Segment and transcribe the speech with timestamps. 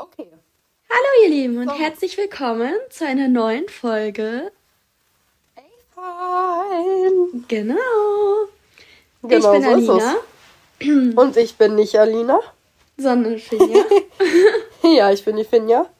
[0.00, 0.28] Okay.
[0.88, 4.52] Hallo ihr Lieben und herzlich willkommen zu einer neuen Folge.
[5.92, 7.44] Fein.
[7.48, 7.74] Genau.
[9.24, 10.16] Genau, ich bin so Alina,
[10.78, 11.14] es.
[11.16, 12.38] Und ich bin nicht Alina.
[12.96, 13.84] sondern Finja.
[14.84, 15.90] Ja, ich bin die Finja.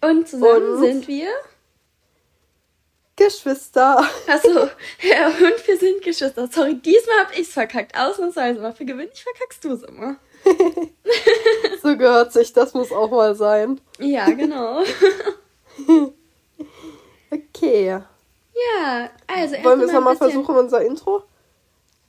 [0.00, 0.84] Und zusammen Und?
[0.84, 1.30] sind wir.
[3.16, 3.98] Geschwister.
[4.28, 4.68] Achso,
[5.02, 6.48] ja, und wir sind Geschwister.
[6.52, 7.98] Sorry, diesmal hab ich's verkackt.
[7.98, 10.18] Ausnahmsweise, aber für gewöhnlich verkackst du's immer.
[11.82, 13.80] So gehört sich, das muss auch mal sein.
[13.98, 14.82] Ja, genau.
[17.30, 17.88] Okay.
[17.88, 21.24] Ja, also Wollen wir es nochmal versuchen, unser Intro?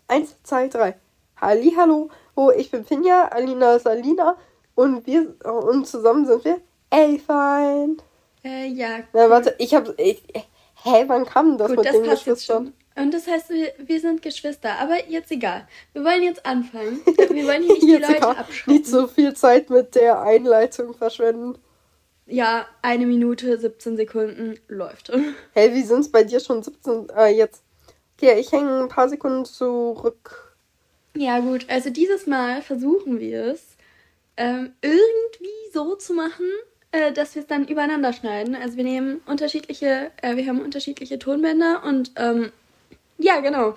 [0.08, 0.96] Eins, zwei, drei.
[1.42, 2.10] Halli, hallo.
[2.36, 4.38] Oh, ich bin Finja, Alina ist Alina.
[4.76, 7.98] Und wir und zusammen sind wir Elfein.
[8.44, 9.00] Äh, ja.
[9.14, 9.98] Na, warte, ich hab.
[9.98, 10.22] Ich,
[10.84, 12.74] hä, wann kam das Gut, mit das den Geschwistern?
[12.96, 14.80] Und das heißt, wir, wir sind Geschwister.
[14.80, 15.68] Aber jetzt egal.
[15.94, 17.02] Wir wollen jetzt anfangen.
[17.06, 18.38] Wir wollen hier nicht die Jetzt Leute egal.
[18.38, 18.72] abschrecken.
[18.74, 21.58] Nicht so viel Zeit mit der Einleitung verschwenden.
[22.26, 25.12] Ja, eine Minute, 17 Sekunden läuft.
[25.54, 27.10] Hey, wie sind's bei dir schon 17?
[27.16, 27.64] Äh, jetzt.
[28.18, 30.56] Okay, ich hänge ein paar Sekunden zurück.
[31.16, 31.66] Ja, gut.
[31.70, 33.76] Also dieses Mal versuchen wir es
[34.38, 36.46] ähm, irgendwie so zu machen,
[36.92, 38.56] äh, dass wir es dann übereinander schneiden.
[38.56, 42.52] Also wir nehmen unterschiedliche, äh, wir haben unterschiedliche Tonbänder und ähm,
[43.18, 43.76] ja, genau.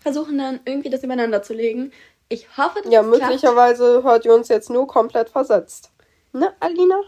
[0.00, 1.92] Versuchen dann irgendwie das übereinander zu legen.
[2.28, 3.22] Ich hoffe, dass Ja, es klappt.
[3.22, 5.90] möglicherweise hört ihr uns jetzt nur komplett versetzt.
[6.32, 7.00] Ne, Alina?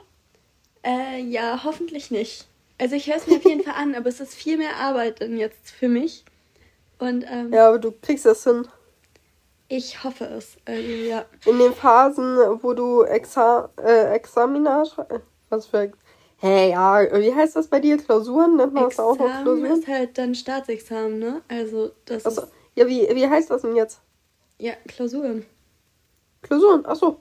[0.85, 2.47] Äh, ja, hoffentlich nicht.
[2.79, 5.21] Also ich höre es mir auf jeden Fall an, aber es ist viel mehr Arbeit
[5.21, 6.25] denn jetzt für mich.
[6.99, 8.67] Und ähm, Ja, aber du kriegst das hin.
[9.69, 10.57] ich hoffe es.
[10.65, 11.25] Also, ja.
[11.47, 15.93] In den Phasen, wo du Exa äh, Examina schrei- Was für.
[16.43, 17.97] Hä, ja, wie heißt das bei dir?
[17.98, 18.57] Klausuren?
[18.57, 19.79] Nennt man das auch noch Klausuren?
[19.79, 21.41] ist halt dann Staatsexamen, ne?
[21.47, 22.43] Also das Achso.
[22.43, 24.01] ist Ja, wie, wie heißt das denn jetzt?
[24.59, 25.47] ja Klausuren.
[26.43, 27.20] Klausuren, achso.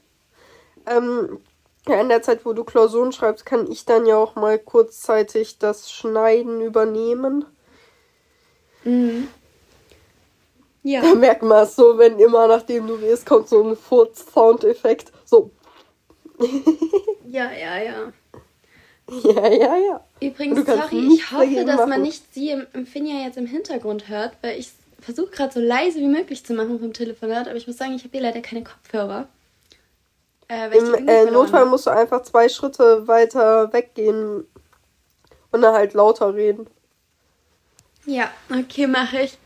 [0.88, 1.39] Ähm,
[1.88, 5.59] ja, in der Zeit, wo du Klausuren schreibst, kann ich dann ja auch mal kurzzeitig
[5.59, 7.45] das Schneiden übernehmen.
[8.83, 9.27] Mhm.
[10.82, 15.11] Ja, Da merkt man es so, wenn immer nachdem du redest, kommt so ein Furz-Soundeffekt.
[15.26, 15.52] So,
[17.30, 18.14] ja, ja, ja.
[19.23, 20.05] ja, ja, ja.
[20.22, 22.02] Übrigens, sorry, ich hoffe, dass man machen.
[22.04, 25.99] nicht sie im, im Finja jetzt im Hintergrund hört, weil ich versuche gerade so leise
[25.99, 28.64] wie möglich zu machen vom Telefonat, aber ich muss sagen, ich habe hier leider keine
[28.64, 29.27] Kopfhörer.
[30.48, 34.45] Äh, Im äh, Notfall musst du einfach zwei Schritte weiter weggehen
[35.52, 36.67] und dann halt lauter reden.
[38.05, 39.38] Ja, okay, mache ich.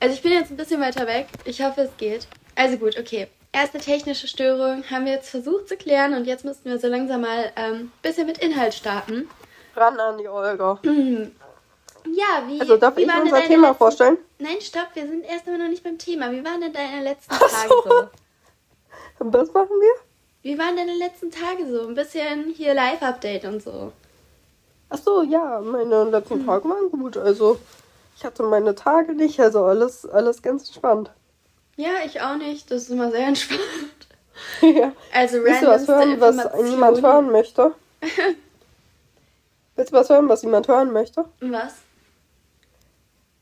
[0.00, 1.26] Also ich bin jetzt ein bisschen weiter weg.
[1.44, 2.26] Ich hoffe, es geht.
[2.54, 3.28] Also gut, okay.
[3.52, 7.22] Erste technische Störung haben wir jetzt versucht zu klären und jetzt müssten wir so langsam
[7.22, 9.28] mal ein ähm, bisschen mit Inhalt starten.
[9.74, 10.78] Ran an die Olga.
[10.82, 12.60] Ja, wie.
[12.60, 13.78] Also darf wie ich unser Thema letzten...
[13.78, 14.18] vorstellen?
[14.38, 16.30] Nein, stopp, wir sind erst einmal noch nicht beim Thema.
[16.30, 17.90] Wie waren denn deine letzten Ach Tage so.
[17.90, 18.08] so?
[19.32, 19.94] Was machen wir?
[20.42, 21.88] Wie waren deine letzten Tage so?
[21.88, 23.92] Ein bisschen hier Live-Update und so.
[24.90, 27.16] Ach so, ja, meine letzten Tage waren gut.
[27.16, 27.58] Also
[28.16, 31.10] ich hatte meine Tage nicht, also alles, alles ganz entspannt.
[31.78, 32.70] Ja, ich auch nicht.
[32.72, 33.62] Das ist immer sehr entspannt.
[34.62, 34.92] ja.
[35.14, 37.72] Also Willst du was hören, was niemand hören möchte?
[39.76, 41.24] Willst du was hören, was niemand hören möchte?
[41.40, 41.74] Was?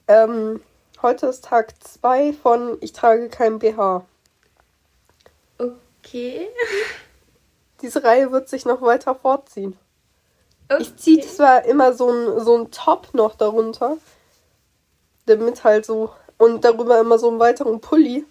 [0.06, 0.60] Ähm,
[1.00, 4.04] heute ist Tag 2 von Ich trage kein BH.
[5.56, 6.46] Okay.
[7.80, 9.78] Diese Reihe wird sich noch weiter fortziehen.
[10.69, 10.82] okay.
[10.82, 13.96] Ich ziehe zwar immer so ein, so ein Top noch darunter,
[15.25, 18.24] damit halt so, und darüber immer so einen weiteren Pulli.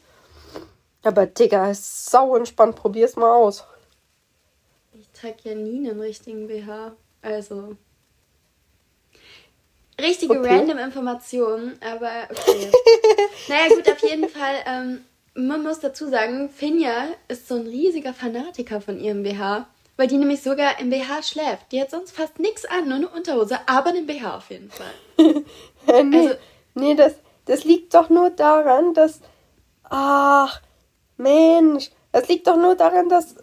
[1.04, 3.64] Aber Digga, ist sau entspannt, probier's mal aus.
[4.94, 6.94] Ich trage ja nie einen richtigen BH.
[7.22, 7.76] Also.
[10.00, 10.58] Richtige Okay.
[10.58, 12.70] random Informationen, aber okay.
[13.48, 14.56] naja, gut, auf jeden Fall.
[14.66, 15.06] Ähm,
[15.36, 20.18] man muss dazu sagen, Finja ist so ein riesiger Fanatiker von ihrem BH, weil die
[20.18, 21.72] nämlich sogar im BH schläft.
[21.72, 24.94] Die hat sonst fast nichts an, nur eine Unterhose, aber einen BH auf jeden Fall.
[25.88, 26.36] Nee, Also-
[26.74, 27.14] nee das,
[27.46, 29.22] das liegt doch nur daran, dass.
[29.84, 30.62] Ach,
[31.18, 33.36] Mensch, das liegt doch nur daran, dass.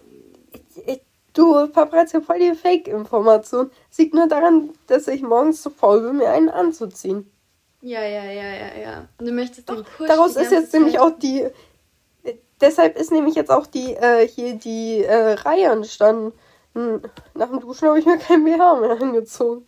[1.34, 3.70] Du verbreitest ja voll die Fake-Information.
[3.90, 7.30] Es liegt nur daran, dass ich morgens zu faul bin, mir einen anzuziehen.
[7.80, 9.08] Ja, ja, ja, ja, ja.
[9.18, 11.46] Und du möchtest den Push Daraus ist jetzt nämlich Zeit- auch die.
[12.60, 16.32] Deshalb ist nämlich jetzt auch die äh, hier die äh, Reihe entstanden.
[16.74, 17.02] Hm,
[17.34, 19.66] Nach dem Duschen habe ich mir kein BH mehr angezogen.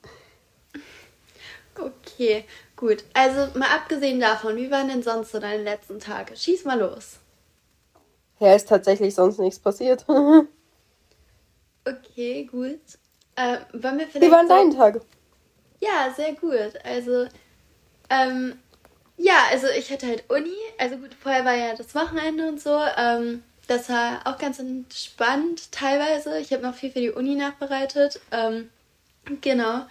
[1.76, 2.44] Okay,
[2.76, 3.04] gut.
[3.14, 6.36] Also mal abgesehen davon, wie waren denn sonst so deine letzten Tage?
[6.36, 7.18] Schieß mal los.
[8.40, 10.04] Ja, ist tatsächlich sonst nichts passiert.
[11.86, 12.80] Okay, gut.
[13.36, 14.22] Äh, wollen wir vielleicht.
[14.22, 15.00] Wie waren so- deine Tage?
[15.80, 16.72] Ja, sehr gut.
[16.82, 17.26] Also,
[18.08, 18.58] ähm,
[19.18, 20.54] ja, also ich hatte halt Uni.
[20.78, 22.80] Also gut, vorher war ja das Wochenende und so.
[22.96, 26.38] Ähm, das war auch ganz entspannt teilweise.
[26.38, 28.20] Ich habe noch viel für die Uni nachbereitet.
[28.30, 28.70] Ähm,
[29.42, 29.84] genau.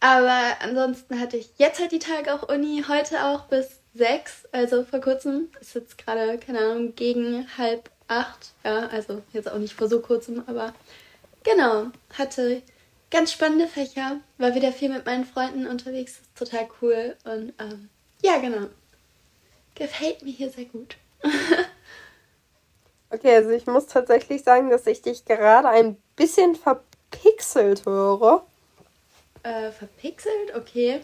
[0.00, 4.84] Aber ansonsten hatte ich jetzt halt die Tage auch Uni, heute auch bis sechs, also
[4.84, 5.48] vor kurzem.
[5.60, 8.52] Ist jetzt gerade, keine Ahnung, gegen halb acht.
[8.64, 10.74] Ja, also jetzt auch nicht vor so kurzem, aber
[11.42, 11.86] genau.
[12.16, 12.62] Hatte
[13.10, 17.88] ganz spannende Fächer, war wieder viel mit meinen Freunden unterwegs, ist total cool und ähm,
[18.22, 18.66] ja, genau.
[19.74, 20.96] Gefällt mir hier sehr gut.
[23.10, 28.44] okay, also ich muss tatsächlich sagen, dass ich dich gerade ein bisschen verpixelt höre.
[29.44, 30.56] Äh, verpixelt?
[30.56, 31.00] Okay.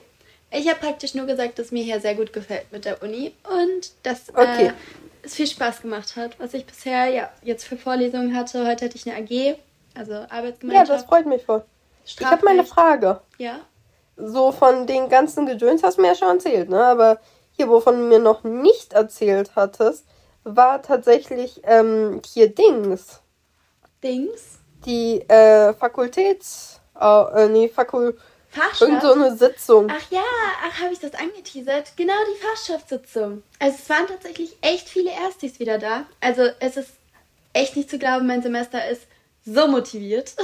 [0.51, 3.93] Ich habe praktisch nur gesagt, dass mir hier sehr gut gefällt mit der Uni und
[4.03, 4.69] dass okay.
[4.69, 4.73] äh,
[5.23, 8.67] es viel Spaß gemacht hat, was ich bisher ja jetzt für Vorlesungen hatte.
[8.67, 9.59] Heute hatte ich eine AG,
[9.95, 10.89] also Arbeitsgemeinschaft.
[10.89, 11.63] Ja, das freut mich voll.
[12.05, 13.21] Ich habe meine Frage.
[13.39, 13.61] Ja.
[14.17, 16.83] So von den ganzen Gedöns hast du mir ja schon erzählt, ne?
[16.83, 17.21] Aber
[17.53, 20.07] hier, wovon du mir noch nicht erzählt hattest,
[20.45, 23.21] war tatsächlich ähm, hier Dings.
[24.03, 24.59] Dings?
[24.87, 26.81] Die äh, Fakultäts...
[26.99, 28.19] Äh, nee, Fakul...
[28.51, 28.81] Fachschaft?
[28.81, 29.89] Irgend so eine Sitzung.
[29.91, 30.25] Ach ja,
[30.65, 31.93] ach, habe ich das angeteasert?
[31.97, 33.43] Genau, die Fachschaftssitzung.
[33.59, 36.07] Also es waren tatsächlich echt viele Erstis wieder da.
[36.21, 36.91] Also es ist
[37.53, 39.03] echt nicht zu glauben, mein Semester ist
[39.47, 40.35] so motiviert.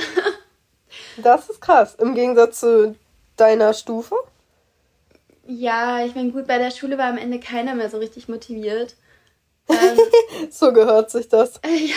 [1.16, 1.96] das ist krass.
[1.96, 2.94] Im Gegensatz zu
[3.36, 4.16] deiner Stufe?
[5.46, 8.94] Ja, ich meine, gut, bei der Schule war am Ende keiner mehr so richtig motiviert.
[9.68, 9.98] Ähm,
[10.48, 11.54] so gehört sich das.
[11.66, 11.96] ja.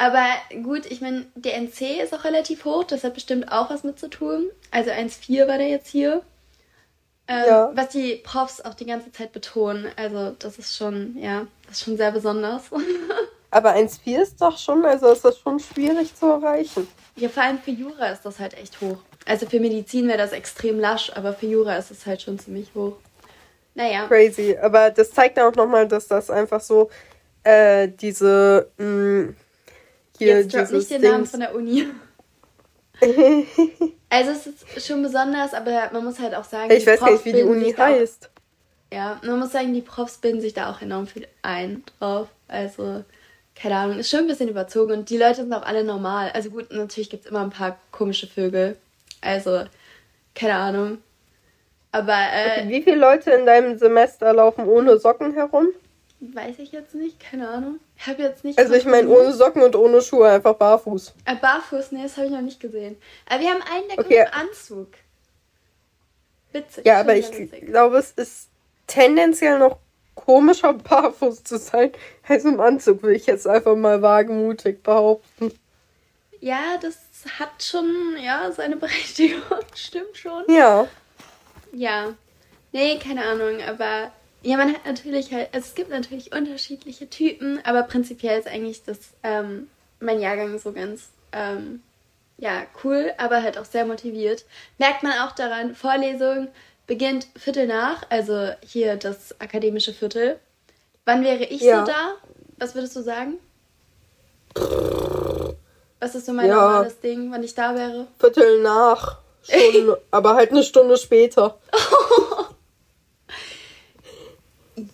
[0.00, 0.24] Aber
[0.62, 3.98] gut, ich meine, der NC ist auch relativ hoch, das hat bestimmt auch was mit
[3.98, 4.48] zu tun.
[4.70, 6.22] Also 1,4 war der jetzt hier.
[7.28, 7.70] Ähm, ja.
[7.74, 9.88] Was die Profs auch die ganze Zeit betonen.
[9.96, 12.62] Also das ist schon, ja, das ist schon sehr besonders.
[13.50, 16.88] Aber 1,4 ist doch schon, also ist das schon schwierig zu erreichen.
[17.16, 19.00] Ja, vor allem für Jura ist das halt echt hoch.
[19.26, 22.70] Also für Medizin wäre das extrem lasch, aber für Jura ist es halt schon ziemlich
[22.74, 22.96] hoch.
[23.74, 24.06] Naja.
[24.06, 24.56] Crazy.
[24.56, 26.88] Aber das zeigt auch nochmal, dass das einfach so
[27.44, 29.36] äh, diese mh, mm,
[30.20, 31.12] hier Jetzt drop nicht den Dings.
[31.12, 31.86] Namen von der Uni.
[34.10, 37.32] also es ist schon besonders, aber man muss halt auch sagen, ich weiß nicht, wie
[37.32, 38.26] die Uni heißt.
[38.26, 42.28] Auch, ja, man muss sagen, die Profs binden sich da auch enorm viel ein drauf.
[42.48, 43.04] Also
[43.60, 46.30] keine Ahnung, ist schon ein bisschen überzogen und die Leute sind auch alle normal.
[46.32, 48.76] Also gut, natürlich gibt es immer ein paar komische Vögel.
[49.20, 49.64] Also,
[50.34, 50.98] keine Ahnung.
[51.92, 55.68] Aber, äh, okay, Wie viele Leute in deinem Semester laufen ohne Socken herum?
[56.20, 57.80] Weiß ich jetzt nicht, keine Ahnung.
[57.96, 58.58] Ich habe jetzt nicht.
[58.58, 61.14] Also ich meine ohne Socken und ohne Schuhe, einfach barfuß.
[61.24, 62.98] Äh, barfuß, nee, das habe ich noch nicht gesehen.
[63.26, 64.26] Aber wir haben einen, der okay.
[64.26, 64.88] im Anzug.
[66.52, 66.84] Witzig.
[66.84, 67.66] Ja, aber ich witzig.
[67.66, 68.48] glaube, es ist
[68.86, 69.78] tendenziell noch
[70.14, 71.92] komischer, barfuß zu sein,
[72.28, 75.52] als im Anzug, will ich jetzt einfach mal wagemutig behaupten.
[76.40, 76.98] Ja, das
[77.38, 79.42] hat schon, ja, seine Berechtigung,
[79.74, 80.44] stimmt schon.
[80.48, 80.86] Ja.
[81.72, 82.14] Ja.
[82.72, 84.12] Nee, keine Ahnung, aber
[84.42, 88.82] ja, man hat natürlich halt, also es gibt natürlich unterschiedliche Typen, aber prinzipiell ist eigentlich
[88.84, 89.68] das, ähm,
[90.00, 91.82] mein Jahrgang so ganz, ähm,
[92.38, 94.46] ja, cool, aber halt auch sehr motiviert.
[94.78, 96.48] Merkt man auch daran, Vorlesung
[96.86, 100.38] beginnt Viertel nach, also hier das akademische Viertel.
[101.04, 101.84] Wann wäre ich ja.
[101.84, 102.14] so da?
[102.56, 103.38] Was würdest du sagen?
[106.00, 106.54] Was ist so mein ja.
[106.54, 108.06] normales Ding, wann ich da wäre?
[108.18, 109.18] Viertel nach.
[109.42, 111.58] Schon, aber halt eine Stunde später.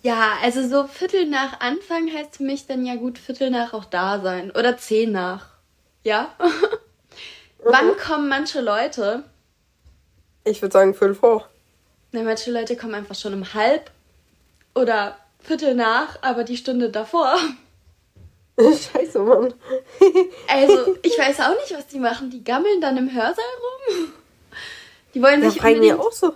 [0.03, 3.85] ja, also so Viertel nach Anfang heißt für mich dann ja gut Viertel nach auch
[3.85, 4.51] da sein.
[4.51, 5.47] Oder zehn nach.
[6.03, 6.33] Ja?
[6.39, 6.47] mhm.
[7.63, 9.23] Wann kommen manche Leute?
[10.43, 11.49] Ich würde sagen Viertel vor.
[12.11, 13.91] Na, manche Leute kommen einfach schon um halb
[14.73, 17.35] oder Viertel nach, aber die Stunde davor.
[18.57, 19.53] Scheiße, Mann.
[20.47, 22.29] also, ich weiß auch nicht, was die machen.
[22.29, 24.13] Die gammeln dann im Hörsaal rum.
[25.13, 26.33] Die wollen sich ja, unbedingt, auch so.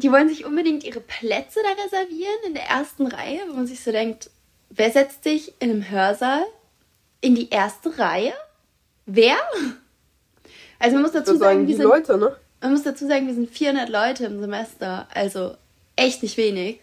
[0.00, 3.82] Die wollen sich unbedingt ihre Plätze da reservieren in der ersten Reihe, wo man sich
[3.82, 4.30] so denkt,
[4.70, 6.42] wer setzt sich in einem Hörsaal
[7.20, 8.32] in die erste Reihe?
[9.04, 9.36] Wer?
[10.78, 12.34] Also man muss dazu sagen, die sind, Leute, ne?
[12.62, 15.54] Man muss dazu sagen, wir sind 400 Leute im Semester, also
[15.96, 16.80] echt nicht wenig.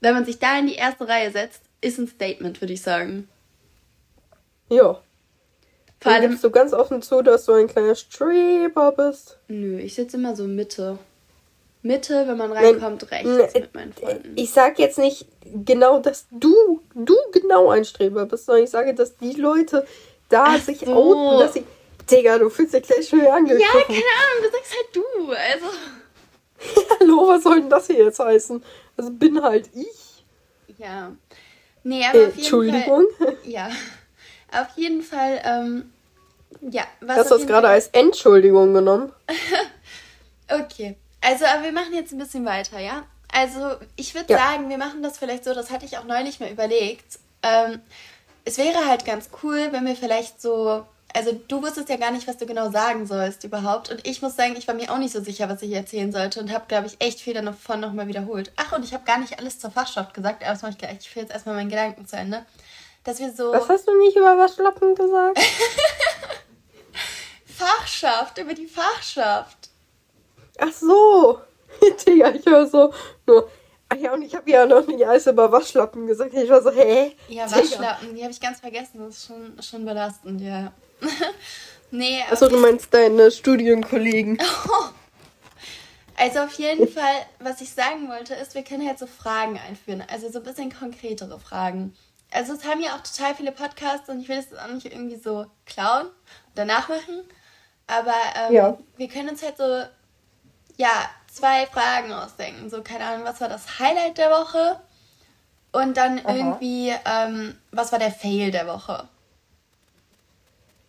[0.00, 3.28] Wenn man sich da in die erste Reihe setzt, ist ein Statement, würde ich sagen.
[4.68, 5.02] Ja.
[6.00, 9.38] Vor allem gibst du ganz offen zu, dass du ein kleiner Streber bist.
[9.48, 11.00] Nö, ich sitze immer so Mitte.
[11.82, 14.32] Mitte, wenn man reinkommt, Nein, rechts mit meinen Freunden.
[14.36, 15.26] Ich sag jetzt nicht
[15.64, 19.86] genau, dass du, du genau ein Streber bist, sondern ich sage, dass die Leute
[20.28, 20.92] da Ach sich so.
[20.92, 21.64] outen, dass sie.
[22.10, 23.62] Digga, du fühlst dich gleich schon angegriffen.
[23.62, 25.32] Ja, keine Ahnung, du sagst halt du.
[25.32, 26.86] Also.
[27.00, 28.62] Hallo, was soll denn das hier jetzt heißen?
[28.96, 30.24] Also bin halt ich.
[30.76, 31.12] Ja.
[31.82, 33.06] Nee, aber äh, auf jeden Entschuldigung.
[33.16, 33.70] Fall, ja.
[34.52, 35.92] Auf jeden Fall, ähm,
[36.60, 36.82] ja.
[37.00, 39.12] Was Hast du das gerade als Entschuldigung genommen?
[40.50, 40.96] okay.
[41.20, 43.04] Also, aber wir machen jetzt ein bisschen weiter, ja?
[43.32, 44.38] Also, ich würde ja.
[44.38, 47.18] sagen, wir machen das vielleicht so, das hatte ich auch neulich mal überlegt.
[47.42, 47.80] Ähm,
[48.44, 50.86] es wäre halt ganz cool, wenn wir vielleicht so.
[51.12, 53.90] Also du wusstest ja gar nicht, was du genau sagen sollst überhaupt.
[53.90, 56.38] Und ich muss sagen, ich war mir auch nicht so sicher, was ich erzählen sollte
[56.38, 58.52] und habe, glaube ich, echt viel davon nochmal wiederholt.
[58.54, 60.98] Ach, und ich habe gar nicht alles zur Fachschaft gesagt, aber das mache ich gleich.
[61.00, 62.46] Ich führe jetzt erstmal meinen Gedanken zu Ende.
[63.02, 63.52] Dass wir so.
[63.52, 65.40] Was hast du nicht über Waschlappen gesagt?
[67.44, 69.69] Fachschaft, über die Fachschaft.
[70.60, 71.40] Ach so.
[72.06, 72.92] Digga, ich höre so
[73.26, 73.48] nur.
[73.88, 76.32] Ach ja, und ich habe ja noch nicht alles über Waschlappen gesagt.
[76.34, 77.16] Ich war so, hä?
[77.28, 77.58] Ja, Digga.
[77.58, 79.00] Waschlappen, die habe ich ganz vergessen.
[79.00, 80.72] Das ist schon, schon belastend, ja.
[81.90, 84.38] nee, Achso, auf du meinst deine Studienkollegen.
[86.16, 90.04] Also auf jeden Fall, was ich sagen wollte, ist, wir können halt so Fragen einführen.
[90.06, 91.94] Also so ein bisschen konkretere Fragen.
[92.30, 95.16] Also es haben ja auch total viele Podcasts und ich will das auch nicht irgendwie
[95.16, 96.08] so klauen
[96.52, 97.22] oder nachmachen.
[97.86, 98.78] Aber ähm, Ja.
[98.98, 99.64] wir können uns halt so,
[100.80, 102.70] ja, zwei Fragen ausdenken.
[102.70, 104.80] So, keine Ahnung, was war das Highlight der Woche?
[105.72, 106.34] Und dann Aha.
[106.34, 109.06] irgendwie, ähm, was war der Fail der Woche?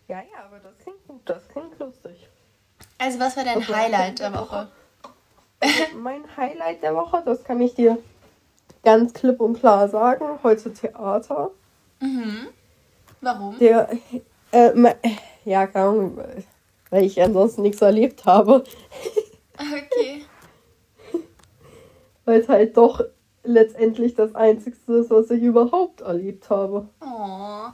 [0.07, 1.21] Ja, ja, aber das klingt gut.
[1.25, 2.27] Das klingt lustig.
[2.97, 3.73] Also was war dein Okay.
[3.73, 4.69] Highlight der Woche?
[5.95, 7.97] Mein Highlight der Woche, das kann ich dir
[8.83, 10.39] ganz klipp und klar sagen.
[10.41, 11.51] Heute Theater.
[11.99, 12.47] Mhm.
[13.19, 13.59] Warum?
[13.59, 13.89] Der,
[14.51, 14.71] äh,
[15.45, 16.23] ja, keine Ahnung,
[16.89, 18.63] weil ich ansonsten nichts erlebt habe.
[19.61, 20.25] Okay.
[22.25, 23.03] Weil es halt doch
[23.43, 26.87] letztendlich das Einzigste ist, was ich überhaupt erlebt habe.
[27.01, 27.69] Oh.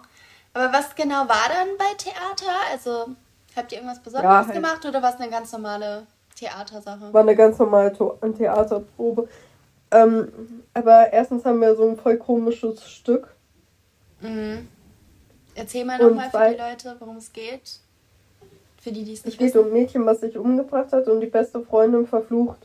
[0.54, 2.54] Aber was genau war dann bei Theater?
[2.72, 3.08] Also,
[3.56, 4.54] habt ihr irgendwas Besonderes Ja, halt.
[4.54, 7.14] gemacht oder war es eine ganz normale Theatersache?
[7.14, 9.28] War eine ganz normale Theaterprobe.
[9.92, 13.36] Ähm, aber erstens haben wir so ein voll komisches Stück.
[14.22, 14.68] Mhm.
[15.56, 17.80] Erzähl mal nochmal für die Leute, worum es geht.
[18.82, 19.60] Für die, die es Es nicht geht wissen.
[19.60, 22.60] um ein Mädchen, was sich umgebracht hat und die beste Freundin verflucht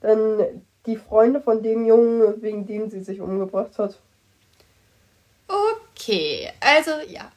[0.00, 3.98] dann die Freunde von dem Jungen, wegen dem sie sich umgebracht hat.
[5.48, 7.32] Okay, also ja.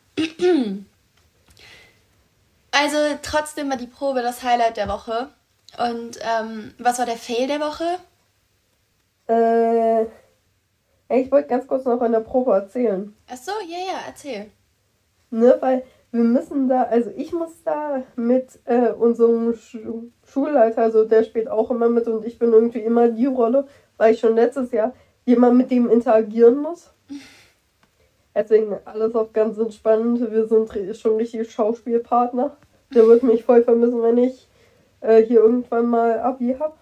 [2.71, 5.29] Also trotzdem war die Probe das Highlight der Woche.
[5.77, 7.85] Und ähm, was war der Fail der Woche?
[9.27, 10.03] Äh,
[11.21, 13.15] ich wollte ganz kurz noch in der Probe erzählen.
[13.27, 14.51] Ach so, ja, ja, erzähl.
[15.31, 21.05] Ne, weil wir müssen da, also ich muss da mit äh, unserem Schu Schulleiter, also
[21.05, 24.35] der spielt auch immer mit und ich bin irgendwie immer die Rolle, weil ich schon
[24.35, 24.93] letztes Jahr
[25.25, 26.93] jemand mit dem interagieren muss.
[28.35, 30.31] Deswegen alles auch ganz entspannt.
[30.31, 32.55] Wir sind schon richtige Schauspielpartner.
[32.93, 34.47] Der wird mich voll vermissen, wenn ich
[35.01, 36.77] äh, hier irgendwann mal Abi hab.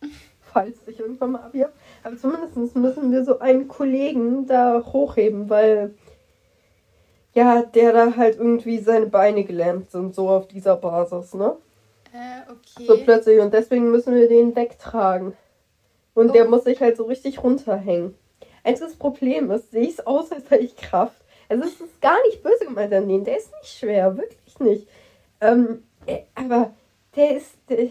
[0.40, 1.72] Falls ich irgendwann mal Abi hab.
[2.02, 5.94] Aber zumindest müssen wir so einen Kollegen da hochheben, weil
[7.34, 11.56] ja, der da halt irgendwie seine Beine gelähmt sind, so auf dieser Basis, ne?
[12.12, 12.86] Äh, okay.
[12.86, 13.40] So plötzlich.
[13.40, 15.34] Und deswegen müssen wir den wegtragen.
[16.14, 16.32] Und Oh.
[16.32, 18.14] der muss sich halt so richtig runterhängen.
[18.64, 21.16] Einziges Problem ist, sehe ich es aus, als hätte ich Kraft.
[21.48, 23.24] Also es ist gar nicht böse gemeint an den.
[23.24, 24.86] Der ist nicht schwer, wirklich nicht.
[25.40, 26.72] Ähm, äh, aber
[27.16, 27.88] der ist, der,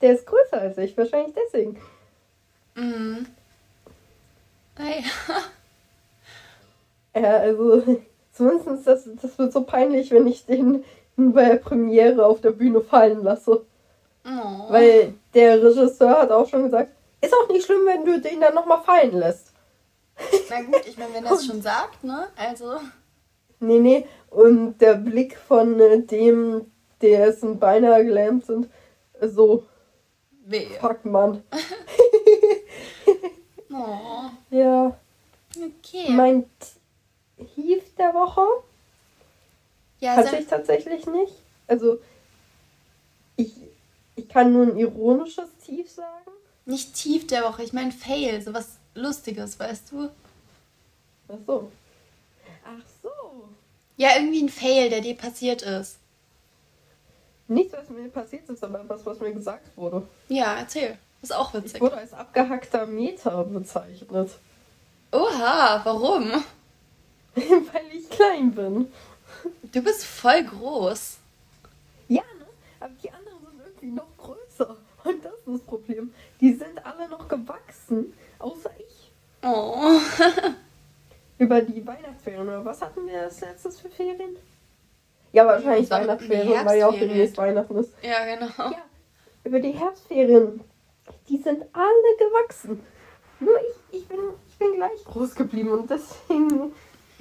[0.00, 1.78] der ist größer als ich, wahrscheinlich deswegen.
[2.74, 3.26] Mhm.
[4.78, 5.04] Naja.
[7.14, 7.82] Ja, also
[8.32, 10.84] zumindest das, das wird so peinlich, wenn ich den
[11.16, 13.64] bei der Premiere auf der Bühne fallen lasse.
[14.24, 14.70] Oh.
[14.72, 18.54] Weil der Regisseur hat auch schon gesagt, ist auch nicht schlimm, wenn du den dann
[18.54, 19.52] nochmal fallen lässt.
[20.50, 22.28] Na gut, ich meine, wenn er es schon sagt, ne?
[22.36, 22.76] Also.
[23.60, 24.06] Nee, nee.
[24.30, 26.66] Und der Blick von äh, dem,
[27.00, 28.68] dessen Beine gelähmt sind,
[29.20, 29.64] so,
[30.46, 30.66] Weh.
[30.80, 31.42] fuck, Mann.
[33.74, 34.30] Oh.
[34.50, 34.94] Ja,
[35.56, 36.10] Okay.
[36.10, 36.44] mein
[37.54, 38.42] Tief der Woche
[40.00, 41.32] ja, hatte ich tatsächlich nicht.
[41.68, 41.98] Also,
[43.36, 43.52] ich,
[44.16, 46.30] ich kann nur ein ironisches Tief sagen.
[46.64, 50.10] nicht tief der Woche, ich meine Fail, sowas Lustiges, weißt du?
[51.28, 51.72] Ach so.
[52.64, 53.10] Ach so.
[53.96, 55.98] Ja, irgendwie ein Fail, der dir passiert ist.
[57.48, 60.06] Nichts, was mir passiert ist, aber was, was mir gesagt wurde.
[60.28, 60.98] Ja, erzähl.
[61.22, 61.80] Ist auch Ich witzig.
[61.80, 64.30] wurde als abgehackter Meter bezeichnet.
[65.12, 66.32] Oha, warum?
[67.72, 68.92] Weil ich klein bin.
[69.72, 71.18] Du bist voll groß.
[72.08, 72.46] Ja, ne?
[72.80, 74.76] Aber die anderen sind irgendwie noch größer.
[75.04, 76.12] Und das ist das Problem.
[76.40, 78.12] Die sind alle noch gewachsen.
[78.38, 79.12] Außer ich.
[79.42, 79.98] Oh.
[81.38, 82.42] Über die Weihnachtsferien.
[82.42, 84.36] Oder was hatten wir als letztes für Ferien?
[85.32, 87.94] Ja, wahrscheinlich waren Weihnachtsferien, weil ja auch demnächst Weihnachten ist.
[88.02, 88.70] Ja, genau.
[88.70, 88.84] Ja,
[89.44, 90.60] über die Herbstferien.
[91.28, 92.80] Die sind alle gewachsen.
[93.40, 96.72] Nur ich, ich, bin, ich bin gleich groß geblieben und deswegen.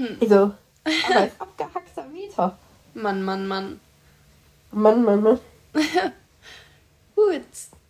[0.01, 0.17] Hm.
[0.19, 0.55] Also, aber
[1.19, 2.57] als abgehackter Meter.
[2.95, 3.79] Mann, Mann, Mann.
[4.71, 5.39] Mann, Mann, Mann.
[7.15, 7.35] Gut.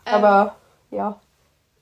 [0.06, 0.56] Ähm, Aber
[0.90, 1.20] ja,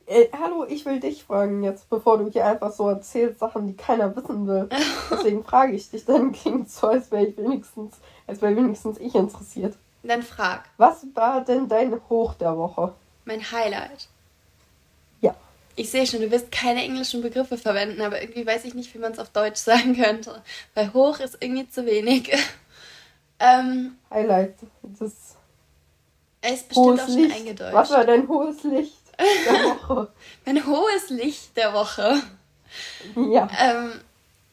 [0.05, 3.75] Äh, hallo, ich will dich fragen jetzt, bevor du hier einfach so erzählst Sachen, die
[3.75, 4.69] keiner wissen will.
[5.11, 7.95] Deswegen frage ich dich, dann klingt so, als wäre ich wenigstens,
[8.27, 9.77] als wäre wenigstens ich interessiert.
[10.03, 10.63] Dann frag.
[10.77, 12.93] Was war denn dein Hoch der Woche?
[13.25, 14.07] Mein Highlight.
[15.79, 18.97] Ich sehe schon, du wirst keine englischen Begriffe verwenden, aber irgendwie weiß ich nicht, wie
[18.97, 20.43] man es auf Deutsch sagen könnte.
[20.75, 22.29] Weil hoch ist irgendwie zu wenig.
[23.39, 27.35] ähm, Highlight, das ist bestimmt auch schon Licht.
[27.35, 27.73] eingedeutscht.
[27.73, 30.11] Was war dein hohes Licht der Woche?
[30.45, 32.23] Mein hohes Licht der Woche.
[33.15, 33.47] ja.
[33.57, 33.93] Ähm,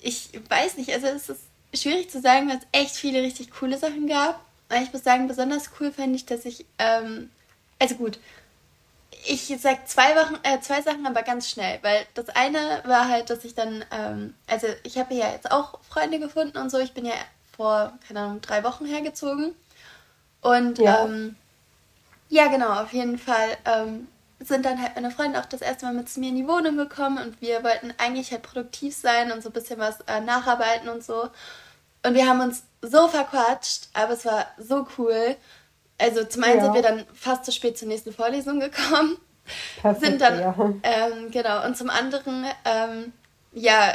[0.00, 1.40] ich weiß nicht, also es ist
[1.75, 4.40] schwierig zu sagen, weil es echt viele richtig coole Sachen gab.
[4.68, 7.30] Aber ich muss sagen, besonders cool fand ich, dass ich, ähm,
[7.80, 8.21] also gut,
[9.28, 13.30] ich sag zwei Wochen, äh, zwei Sachen, aber ganz schnell, weil das eine war halt,
[13.30, 16.78] dass ich dann, ähm, also ich habe ja jetzt auch Freunde gefunden und so.
[16.78, 17.14] Ich bin ja
[17.56, 19.54] vor, keine Ahnung, drei Wochen hergezogen.
[20.40, 21.04] Und Ja.
[21.04, 21.37] ähm,
[22.28, 24.09] ja, genau, auf jeden Fall ähm,
[24.40, 26.76] sind dann halt meine Freunde auch das erste Mal mit zu mir in die Wohnung
[26.76, 30.88] gekommen und wir wollten eigentlich halt produktiv sein und so ein bisschen was äh, nacharbeiten
[30.88, 31.30] und so.
[32.04, 35.37] Und wir haben uns so verquatscht, aber es war so cool.
[35.98, 36.64] Also zum einen Ja.
[36.64, 39.16] sind wir dann fast zu spät zur nächsten Vorlesung gekommen.
[39.80, 40.54] Perfekt, sind dann, ja.
[40.82, 43.12] ähm, genau, und zum anderen, ähm,
[43.52, 43.94] ja,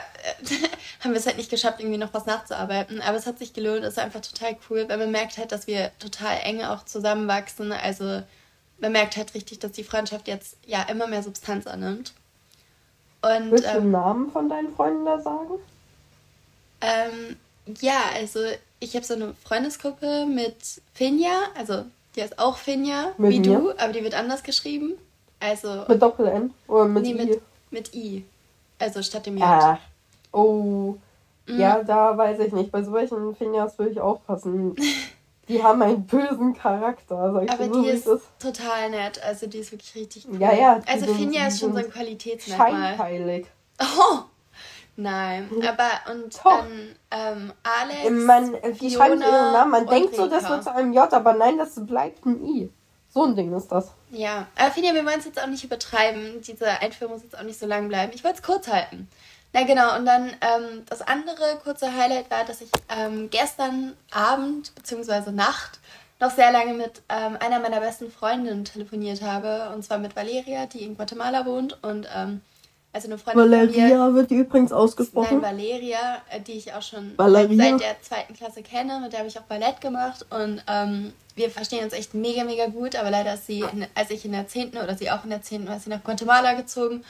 [1.03, 3.01] haben wir es halt nicht geschafft, irgendwie noch was nachzuarbeiten.
[3.01, 5.67] Aber es hat sich gelohnt, es ist einfach total cool, weil man merkt halt, dass
[5.67, 7.71] wir total eng auch zusammenwachsen.
[7.71, 8.23] Also
[8.79, 12.13] man merkt halt richtig, dass die Freundschaft jetzt ja immer mehr Substanz annimmt.
[13.21, 15.59] Und Willst du den ähm, Namen von deinen Freunden da sagen?
[16.81, 17.37] ähm,
[17.81, 18.39] ja, also
[18.81, 20.55] ich habe so eine Freundesgruppe mit
[20.93, 21.85] Finja, also
[22.15, 23.57] die heißt auch Finja, Mit wie mir?
[23.57, 24.93] du, aber die wird anders geschrieben.
[25.39, 27.13] Also Mit Doppel-N oder mit nee, I?
[27.13, 28.25] mit, mit I.
[28.79, 29.45] Also statt dem J.
[29.47, 29.79] Ah.
[30.33, 30.95] Oh.
[31.47, 31.59] Mhm.
[31.59, 32.71] Ja, da weiß ich nicht.
[32.71, 34.75] Bei solchen Finjas würde ich aufpassen.
[35.47, 38.23] Die haben einen bösen Charakter, sag ich Aber so, die ist ist.
[38.39, 39.21] total nett.
[39.21, 40.39] Also die ist wirklich richtig cool.
[40.39, 42.95] Ja, ja, Also Finja ist schon so ein Qualitätsmerkmal.
[42.95, 43.47] Scheinheilig.
[43.81, 44.19] Oh!
[45.01, 45.49] Nein.
[45.67, 46.43] Aber und Doch.
[46.43, 48.09] dann ähm, Alex.
[48.09, 49.71] Man, die Fiona schreiben ihren Namen.
[49.71, 50.49] Man denkt so, das Rika.
[50.49, 52.69] wird zu einem J, aber nein, das bleibt ein I.
[53.09, 53.91] So ein Ding ist das.
[54.11, 56.41] Ja, aber Finja, wir wollen es jetzt auch nicht übertreiben.
[56.41, 58.13] Diese Einführung muss jetzt auch nicht so lang bleiben.
[58.15, 59.09] Ich wollte es kurz halten.
[59.53, 64.73] Na genau, und dann ähm, das andere kurze Highlight war, dass ich ähm, gestern Abend
[64.75, 65.31] bzw.
[65.31, 65.79] Nacht
[66.21, 69.73] noch sehr lange mit ähm, einer meiner besten Freundinnen telefoniert habe.
[69.75, 71.83] Und zwar mit Valeria, die in Guatemala wohnt.
[71.83, 72.41] Und ähm,
[72.93, 73.57] also eine Freundin von mir.
[73.57, 75.41] Valeria wird die übrigens Nein, ausgesprochen.
[75.41, 77.71] Valeria, äh, die ich auch schon Valeria?
[77.71, 81.49] seit der zweiten Klasse kenne, mit der habe ich auch Ballett gemacht und ähm, wir
[81.49, 84.47] verstehen uns echt mega, mega gut, aber leider ist sie, in, als ich in der
[84.47, 84.71] 10.
[84.71, 85.67] oder sie auch in der 10.
[85.67, 87.03] war sie nach Guatemala gezogen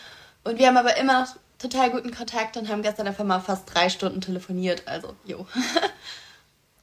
[0.44, 3.64] und wir haben aber immer noch total guten Kontakt und haben gestern einfach mal fast
[3.74, 5.46] drei Stunden telefoniert, also jo.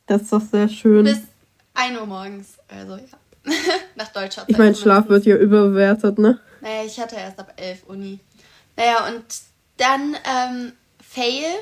[0.06, 1.04] Das ist doch sehr schön.
[1.04, 1.20] Bis
[1.74, 3.18] 1 Uhr morgens, also ja.
[3.94, 4.48] nach deutscher Zeit.
[4.48, 6.40] ich meine, Schlaf wird ja überbewertet, ne?
[6.60, 8.18] Naja, ich hatte erst ab 11 Uni.
[8.78, 9.24] Naja, und
[9.76, 11.52] dann ähm, Fail.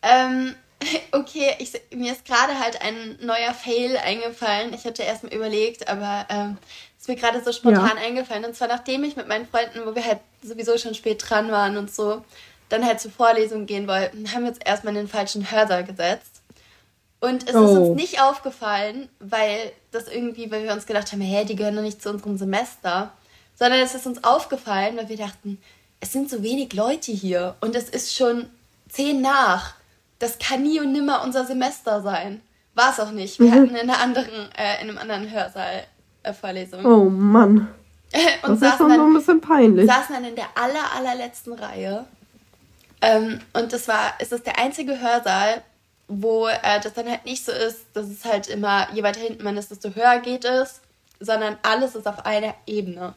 [0.00, 0.54] Ähm,
[1.12, 4.72] okay, ich, mir ist gerade halt ein neuer Fail eingefallen.
[4.72, 6.56] Ich hatte erst mal überlegt, aber ähm,
[6.98, 8.46] ist mir gerade so spontan eingefallen.
[8.46, 11.76] Und zwar nachdem ich mit meinen Freunden, wo wir halt sowieso schon spät dran waren
[11.76, 12.24] und so,
[12.70, 16.40] dann halt zur Vorlesung gehen wollten, haben wir uns erstmal in den falschen Hörsaal gesetzt.
[17.20, 17.90] Und es ist Oh.
[17.90, 21.82] uns nicht aufgefallen, weil das irgendwie, weil wir uns gedacht haben, hä, die gehören doch
[21.82, 23.12] nicht zu unserem Semester.
[23.54, 25.62] Sondern es ist uns aufgefallen, weil wir dachten,
[26.02, 28.50] es sind so wenig Leute hier und es ist schon
[28.88, 29.74] zehn nach.
[30.18, 32.40] Das kann nie und nimmer unser Semester sein.
[32.74, 33.38] War es auch nicht.
[33.38, 33.52] Wir Mhm.
[33.52, 35.84] hatten in einer anderen, äh, in einem anderen Hörsaal
[36.24, 36.84] äh, Vorlesung.
[36.84, 37.68] Oh Mann.
[38.42, 39.86] und Das ist so dann ein bisschen peinlich.
[39.86, 42.04] saßen dann in der aller, allerletzten Reihe.
[43.00, 45.62] Ähm, und das war, es ist der einzige Hörsaal,
[46.08, 49.42] wo äh, das dann halt nicht so ist, dass es halt immer, je weiter hinten
[49.44, 50.80] man ist, desto höher geht es,
[51.20, 53.14] sondern alles ist auf einer Ebene.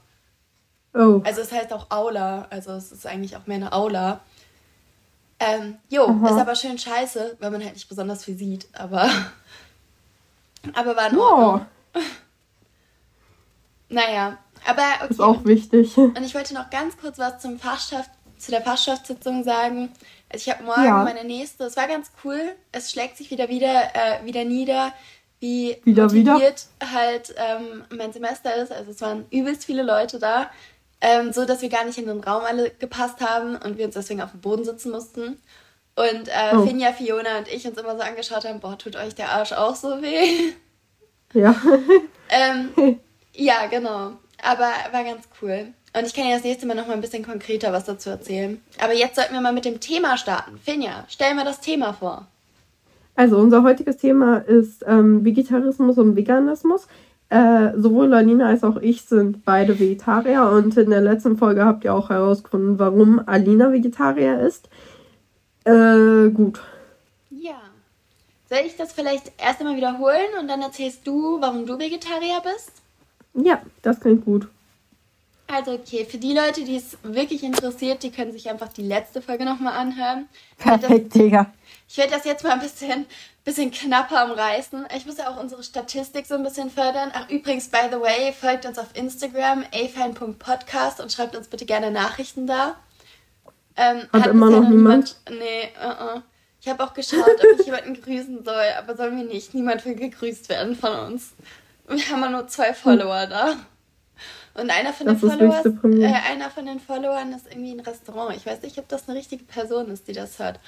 [0.95, 1.21] Oh.
[1.25, 4.21] Also es heißt auch Aula, also es ist eigentlich auch mehr eine Aula.
[5.39, 6.29] Ähm, jo, Aha.
[6.29, 9.09] ist aber schön scheiße, weil man halt nicht besonders viel sieht, aber,
[10.73, 11.65] aber war in Ja, Ordnung.
[13.89, 15.07] Naja, aber okay.
[15.11, 15.95] ist auch wichtig.
[15.97, 19.91] Und ich wollte noch ganz kurz was zum Fachschaft, zu der Fachschaftssitzung sagen.
[20.29, 21.03] Also ich habe morgen Ja.
[21.03, 22.39] meine nächste, es war ganz cool.
[22.71, 24.91] Es schlägt sich wieder wieder, äh, wieder nieder,
[25.39, 26.33] wie Wieder, wieder?
[26.33, 28.71] motiviert halt ähm, mein Semester ist.
[28.71, 30.49] Also es waren übelst viele Leute da.
[31.07, 33.93] Ähm, so dass wir gar nicht in den Raum alle gepasst haben und wir uns
[33.93, 35.37] deswegen auf dem Boden sitzen mussten.
[35.95, 36.65] Und äh, Oh.
[36.65, 39.75] Finja, Fiona und ich uns immer so angeschaut haben, boah, tut euch der Arsch auch
[39.75, 40.53] so weh?
[41.33, 41.55] Ja.
[42.27, 42.99] Ähm,
[43.35, 44.13] ja, genau.
[44.41, 45.67] Aber war ganz cool.
[45.95, 48.59] Und ich kann ja das nächste Mal noch mal ein bisschen konkreter was dazu erzählen.
[48.81, 50.57] Aber jetzt sollten wir mal mit dem Thema starten.
[50.57, 52.25] Finja, stell mal das Thema vor.
[53.15, 56.87] Also unser heutiges Thema ist ähm, Vegetarismus und Veganismus.
[57.29, 61.83] Äh, sowohl Alina als auch ich sind beide Vegetarier und in der letzten Folge habt
[61.83, 64.69] ihr auch herausgefunden, warum Alina Vegetarier ist.
[65.63, 66.61] Äh, gut.
[67.31, 67.59] Ja.
[68.47, 72.71] Soll ich das vielleicht erst einmal wiederholen und dann erzählst du, warum du Vegetarier bist?
[73.33, 74.47] Ja, das klingt gut.
[75.47, 79.21] Also okay, für die Leute, die es wirklich interessiert, die können sich einfach die letzte
[79.21, 80.27] Folge nochmal anhören.
[80.57, 81.51] Perfekt, Digga.
[81.87, 83.05] Ich werde das jetzt mal ein bisschen,
[83.45, 84.87] bisschen knapper umreißen.
[84.97, 87.11] Ich muss ja auch unsere Statistik so ein bisschen fördern.
[87.13, 91.91] Ach, übrigens, by the way, folgt uns auf Instagram, afine.podcast und schreibt uns bitte gerne
[91.91, 92.75] Nachrichten da.
[93.77, 95.17] Ähm, hat, hat immer noch niemand?
[95.29, 95.41] niemand?
[95.43, 96.21] Nee, uh -uh.
[96.59, 99.53] Ich habe auch geschaut, ob ich jemanden grüßen soll, aber sollen wir nicht.
[99.53, 101.33] Niemand will gegrüßt werden von uns.
[101.87, 103.57] Wir haben nur zwei Follower da.
[104.55, 108.35] Und einer von, den Followers, äh, einer von den Followern ist irgendwie ein Restaurant.
[108.35, 110.59] Ich weiß nicht, ob das eine richtige Person ist, die das hört.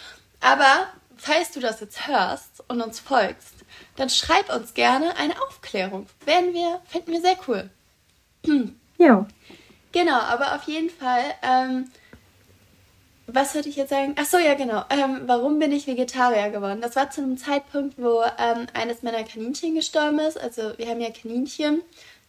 [0.42, 3.54] Aber falls du das jetzt hörst und uns folgst,
[3.96, 6.08] dann schreib uns gerne eine Aufklärung.
[6.26, 7.70] Werden wir, finden wir sehr cool.
[9.00, 9.28] Ja.
[9.92, 11.92] Genau, aber auf jeden Fall, ähm,
[13.28, 14.16] was würde ich jetzt sagen?
[14.18, 14.84] Ach so, ja, genau.
[14.90, 16.82] Ähm, warum bin ich Vegetarier geworden?
[16.82, 20.42] Das war zu einem Zeitpunkt, wo ähm, eines meiner Kaninchen gestorben ist.
[20.42, 21.84] Also, wir haben ja Kaninchen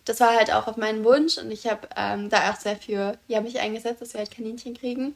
[0.08, 3.18] das war halt auch auf meinen Wunsch und ich habe ähm, da auch sehr für
[3.26, 5.14] ja, mich eingesetzt, dass wir halt Kaninchen kriegen.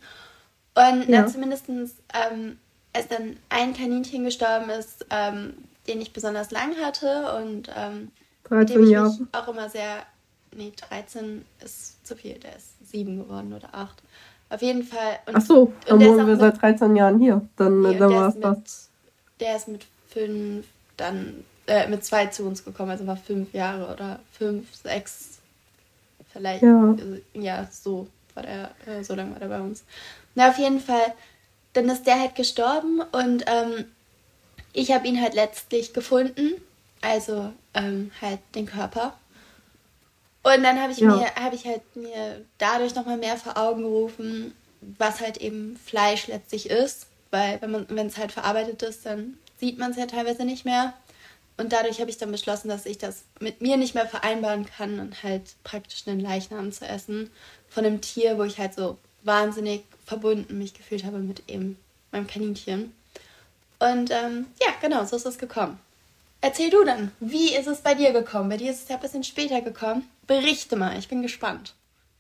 [0.75, 1.27] Und ja.
[1.27, 2.59] zumindest ähm,
[2.93, 5.55] als dann ein Kaninchen gestorben ist, ähm,
[5.87, 8.11] den ich besonders lang hatte und ähm,
[8.45, 9.11] 13 mit dem Jahre.
[9.11, 10.03] ich auch immer sehr,
[10.55, 14.03] nee, 13 ist zu viel, der ist 7 geworden oder 8.
[14.51, 15.19] Auf jeden Fall.
[15.27, 17.41] Und, Ach so, dann wohnen wir seit 13 Jahren hier.
[17.57, 18.91] Dann, hier, dann war es das.
[19.41, 23.93] Der ist mit 5 dann äh, mit zwei zu uns gekommen, also war fünf Jahre
[23.93, 25.39] oder fünf, sechs,
[26.33, 26.63] vielleicht.
[26.63, 26.95] Ja,
[27.35, 29.85] ja so war der, äh, so lange war der bei uns.
[30.35, 31.15] Na, auf jeden Fall,
[31.73, 33.87] dann ist der halt gestorben und ähm,
[34.73, 36.53] ich habe ihn halt letztlich gefunden,
[37.01, 39.19] also ähm, halt den Körper.
[40.43, 41.09] Und dann habe ich ja.
[41.09, 46.27] mir, habe ich halt mir dadurch nochmal mehr vor Augen gerufen, was halt eben Fleisch
[46.27, 50.07] letztlich ist, weil wenn man, wenn es halt verarbeitet ist, dann sieht man es ja
[50.07, 50.95] teilweise nicht mehr.
[51.57, 54.99] Und dadurch habe ich dann beschlossen, dass ich das mit mir nicht mehr vereinbaren kann
[54.99, 57.31] und halt praktisch einen Leichnam zu essen
[57.69, 61.77] von einem Tier, wo ich halt so wahnsinnig verbunden mich gefühlt habe mit eben
[62.11, 62.93] meinem Kaninchen.
[63.79, 65.79] Und ähm, ja, genau, so ist es gekommen.
[66.41, 68.49] Erzähl du dann, wie ist es bei dir gekommen?
[68.49, 70.05] Bei dir ist es ja ein bisschen später gekommen.
[70.27, 71.75] Berichte mal, ich bin gespannt.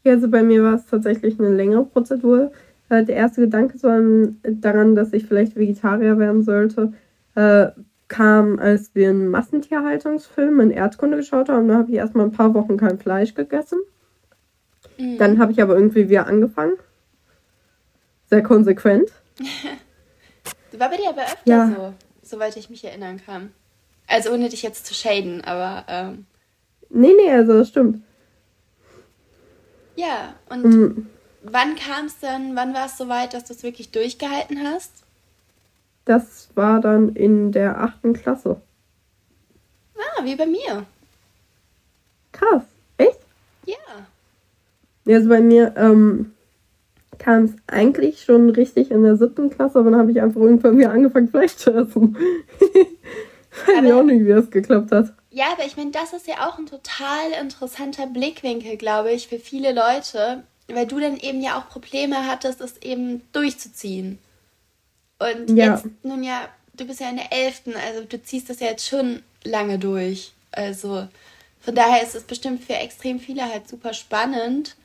[0.04, 2.52] Ja, also bei mir war es tatsächlich eine längere Prozedur.
[2.88, 4.00] Äh, der erste Gedanke war
[4.42, 6.92] daran, dass ich vielleicht Vegetarier werden sollte,
[7.34, 7.68] äh,
[8.08, 11.68] kam, als wir einen Massentierhaltungsfilm in Erdkunde geschaut haben.
[11.68, 13.78] Da habe ich erstmal ein paar Wochen kein Fleisch gegessen.
[14.98, 15.18] Mhm.
[15.18, 16.74] Dann habe ich aber irgendwie wieder angefangen.
[18.32, 19.12] Sehr konsequent.
[20.78, 21.66] War bei dir aber öfter ja.
[21.68, 21.92] so,
[22.22, 23.52] soweit ich mich erinnern kann.
[24.06, 25.84] Also ohne dich jetzt zu shaden, aber.
[25.86, 26.24] Ähm...
[26.88, 28.02] Nee, nee, also das stimmt.
[29.96, 31.10] Ja, und mhm.
[31.42, 35.04] wann kam es dann, wann war es soweit, dass du es wirklich durchgehalten hast?
[36.06, 38.62] Das war dann in der achten Klasse.
[39.94, 40.86] Ah, wie bei mir.
[42.32, 42.62] Krass.
[42.96, 43.20] Echt?
[43.66, 43.74] Ja.
[45.04, 46.32] Ja, also bei mir ähm,
[47.22, 50.78] kam es eigentlich schon richtig in der siebten Klasse, aber dann habe ich einfach irgendwann
[50.78, 52.16] wieder angefangen, Fleisch zu essen.
[53.66, 55.12] Weiß ich auch nicht, wie das geklappt hat.
[55.30, 59.38] Ja, aber ich meine, das ist ja auch ein total interessanter Blickwinkel, glaube ich, für
[59.38, 64.18] viele Leute, weil du dann eben ja auch Probleme hattest, es eben durchzuziehen.
[65.18, 65.74] Und ja.
[65.74, 68.88] jetzt, nun ja, du bist ja in der Elften, also du ziehst das ja jetzt
[68.88, 70.32] schon lange durch.
[70.50, 71.06] Also
[71.60, 74.76] von daher ist es bestimmt für extrem viele halt super spannend,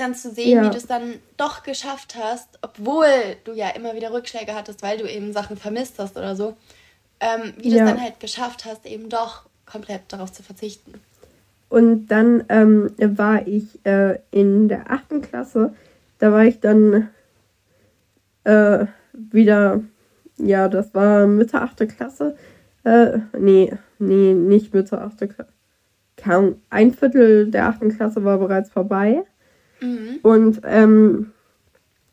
[0.00, 0.64] dann zu sehen, ja.
[0.64, 3.06] wie du es dann doch geschafft hast, obwohl
[3.44, 6.56] du ja immer wieder Rückschläge hattest, weil du eben Sachen vermisst hast oder so,
[7.20, 10.94] ähm, wie du es dann halt geschafft hast, eben doch komplett darauf zu verzichten.
[11.68, 15.74] Und dann ähm, war ich äh, in der achten Klasse,
[16.18, 17.10] da war ich dann
[18.44, 19.82] äh, wieder,
[20.38, 21.88] ja, das war Mitte 8.
[21.88, 22.36] Klasse.
[22.84, 25.28] Äh, nee, nee, nicht Mitte 8.
[25.28, 26.54] Klasse.
[26.70, 27.96] Ein Viertel der 8.
[27.96, 29.24] Klasse war bereits vorbei.
[29.80, 30.18] Mhm.
[30.22, 31.32] Und ähm,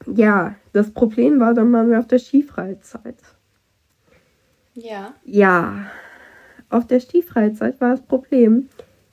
[0.06, 3.18] ja, das Problem war, dann waren wir auf der Skifreizeit.
[4.74, 5.14] Ja.
[5.24, 5.90] Ja,
[6.70, 8.70] auf der Skifreizeit war das Problem.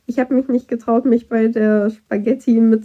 [0.07, 2.85] Ich habe mich nicht getraut, mich bei der Spaghetti mit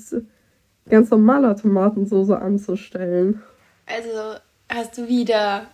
[0.90, 3.42] ganz normaler Tomatensauce anzustellen.
[3.86, 5.68] Also hast du wieder,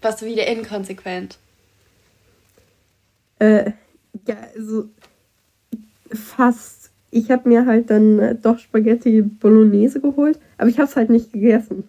[0.00, 1.38] warst du wieder inkonsequent?
[3.38, 3.72] Äh,
[4.26, 4.88] ja, also
[6.12, 6.83] fast.
[7.14, 11.10] Ich habe mir halt dann äh, doch Spaghetti Bolognese geholt, aber ich habe es halt
[11.10, 11.88] nicht gegessen.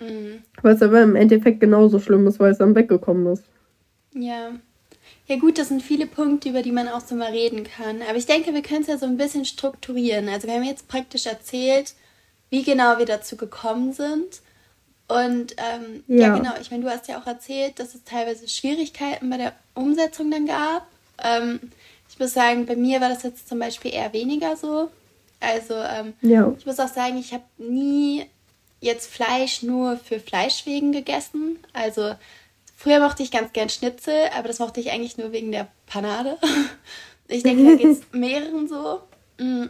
[0.00, 0.42] Mhm.
[0.62, 3.42] Was aber im Endeffekt genauso schlimm ist, weil es dann weggekommen ist.
[4.12, 4.52] Ja.
[5.26, 8.02] Ja gut, das sind viele Punkte, über die man auch so mal reden kann.
[8.08, 10.28] Aber ich denke, wir können es ja so ein bisschen strukturieren.
[10.28, 11.94] Also wir haben jetzt praktisch erzählt,
[12.50, 14.42] wie genau wir dazu gekommen sind.
[15.08, 16.28] Und ähm, ja.
[16.28, 16.36] ja.
[16.36, 20.30] genau, ich meine, du hast ja auch erzählt, dass es teilweise Schwierigkeiten bei der Umsetzung
[20.30, 20.86] dann gab.
[21.22, 21.58] Ähm,
[22.08, 24.90] ich muss sagen, bei mir war das jetzt zum Beispiel eher weniger so.
[25.40, 26.52] Also ähm, ja.
[26.56, 28.26] ich muss auch sagen, ich habe nie
[28.80, 31.58] jetzt Fleisch nur für Fleisch wegen gegessen.
[31.72, 32.14] Also
[32.76, 36.38] früher mochte ich ganz gern Schnitzel, aber das mochte ich eigentlich nur wegen der Panade.
[37.26, 39.00] Ich denke, da geht es mehreren so.
[39.38, 39.64] Mm.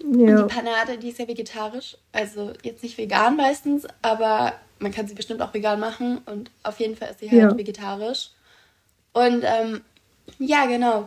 [0.00, 0.42] Ja.
[0.42, 1.96] Und die Panade, die ist ja vegetarisch.
[2.12, 6.18] Also jetzt nicht vegan meistens, aber man kann sie bestimmt auch vegan machen.
[6.26, 7.56] Und auf jeden Fall ist sie halt ja.
[7.56, 8.30] vegetarisch.
[9.12, 9.82] Und ähm,
[10.40, 11.06] ja, genau.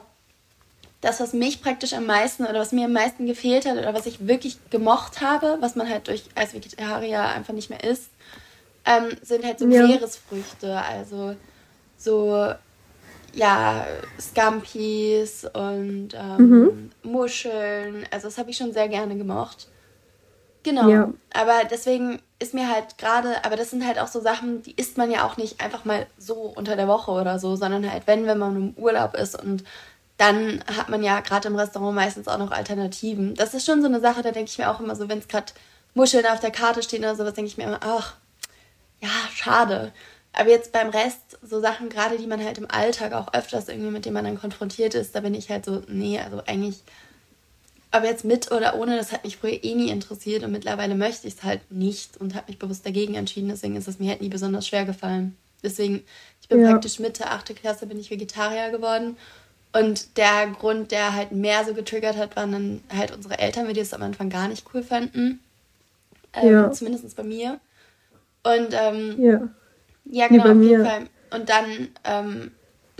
[1.01, 4.05] Das, was mich praktisch am meisten oder was mir am meisten gefehlt hat oder was
[4.05, 8.09] ich wirklich gemocht habe, was man halt durch als Vegetarier einfach nicht mehr isst,
[8.85, 9.87] ähm, sind halt so ja.
[9.87, 10.75] Meeresfrüchte.
[10.75, 11.35] Also
[11.97, 12.53] so
[13.33, 13.85] ja,
[14.19, 16.91] Scampis und ähm, mhm.
[17.03, 18.05] Muscheln.
[18.11, 19.67] Also das habe ich schon sehr gerne gemocht.
[20.63, 20.89] Genau.
[20.89, 21.13] Ja.
[21.33, 24.97] Aber deswegen ist mir halt gerade, aber das sind halt auch so Sachen, die isst
[24.97, 28.25] man ja auch nicht einfach mal so unter der Woche oder so, sondern halt, wenn,
[28.25, 29.63] wenn man im Urlaub ist und
[30.19, 33.35] dann hat man ja gerade im Restaurant meistens auch noch Alternativen.
[33.35, 35.29] Das ist schon so eine Sache, da denke ich mir auch immer so, wenn es
[35.29, 35.53] gerade
[35.93, 38.15] Muscheln auf der Karte stehen oder sowas, denke ich mir immer, ach,
[38.99, 39.93] ja, schade.
[40.33, 43.91] Aber jetzt beim Rest, so Sachen gerade, die man halt im Alltag auch öfters irgendwie,
[43.91, 46.83] mit denen man dann konfrontiert ist, da bin ich halt so, nee, also eigentlich,
[47.89, 51.29] aber jetzt mit oder ohne, das hat mich früher eh nie interessiert und mittlerweile möchte
[51.29, 54.21] ich es halt nicht und habe mich bewusst dagegen entschieden, deswegen ist es mir halt
[54.21, 55.37] nie besonders schwer gefallen.
[55.63, 56.03] Deswegen,
[56.41, 56.71] ich bin ja.
[56.71, 59.17] praktisch Mitte, achte Klasse, bin ich Vegetarier geworden.
[59.71, 63.73] Und der Grund, der halt mehr so getriggert hat, waren dann halt unsere Eltern, weil
[63.73, 65.39] die es am Anfang gar nicht cool fanden.
[66.33, 66.71] Ähm, ja.
[66.71, 67.59] Zumindest bei mir.
[68.43, 69.47] Und ähm, ja.
[70.05, 71.07] Ja, genau, auf jeden Fall.
[71.31, 72.51] Und dann ähm,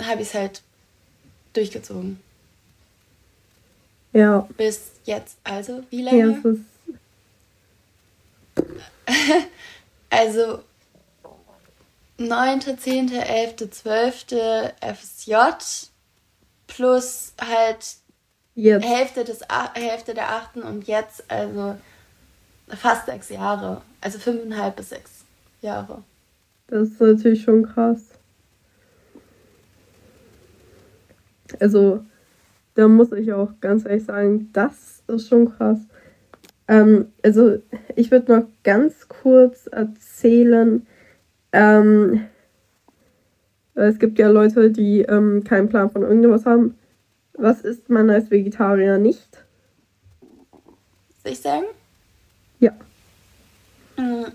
[0.02, 0.62] habe ich es halt
[1.54, 2.20] durchgezogen.
[4.14, 4.48] Ja.
[4.58, 5.38] Bis jetzt.
[5.44, 6.42] Also, wie lange?
[8.58, 8.66] Ja,
[10.10, 10.60] also
[12.18, 14.26] 9., 10., 11., 12.
[14.82, 15.34] FSJ
[16.70, 17.98] plus halt
[18.56, 18.86] jetzt.
[18.86, 19.42] Hälfte, des,
[19.74, 20.58] Hälfte der 8.
[20.58, 21.76] und jetzt also
[22.70, 23.82] fast sechs Jahre.
[24.00, 25.26] Also fünfeinhalb bis sechs
[25.62, 26.04] Jahre.
[26.68, 28.02] Das ist natürlich schon krass.
[31.60, 32.06] Also,
[32.76, 35.80] da muss ich auch ganz ehrlich sagen, das ist schon krass.
[36.68, 37.58] Ähm, also,
[37.96, 40.86] ich würde noch ganz kurz erzählen,
[41.52, 42.28] ähm,
[43.88, 46.78] es gibt ja Leute, die ähm, keinen Plan von irgendwas haben.
[47.34, 49.46] Was isst man als Vegetarier nicht?
[51.24, 51.66] Soll ich sagen?
[52.60, 52.72] Ja.
[53.98, 54.26] Mm,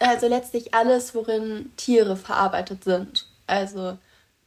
[0.00, 3.26] also letztlich alles, worin Tiere verarbeitet sind.
[3.46, 3.98] Also,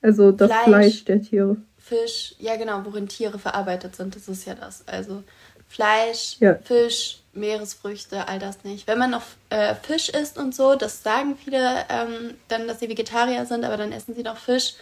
[0.02, 1.58] also das Fleisch, Fleisch der Tiere.
[1.78, 4.88] Fisch, ja genau, worin Tiere verarbeitet sind, das ist ja das.
[4.88, 5.24] Also
[5.70, 6.56] Fleisch, ja.
[6.56, 8.88] Fisch, Meeresfrüchte, all das nicht.
[8.88, 12.90] Wenn man noch äh, Fisch isst und so, das sagen viele ähm, dann, dass sie
[12.90, 14.74] Vegetarier sind, aber dann essen sie noch Fisch.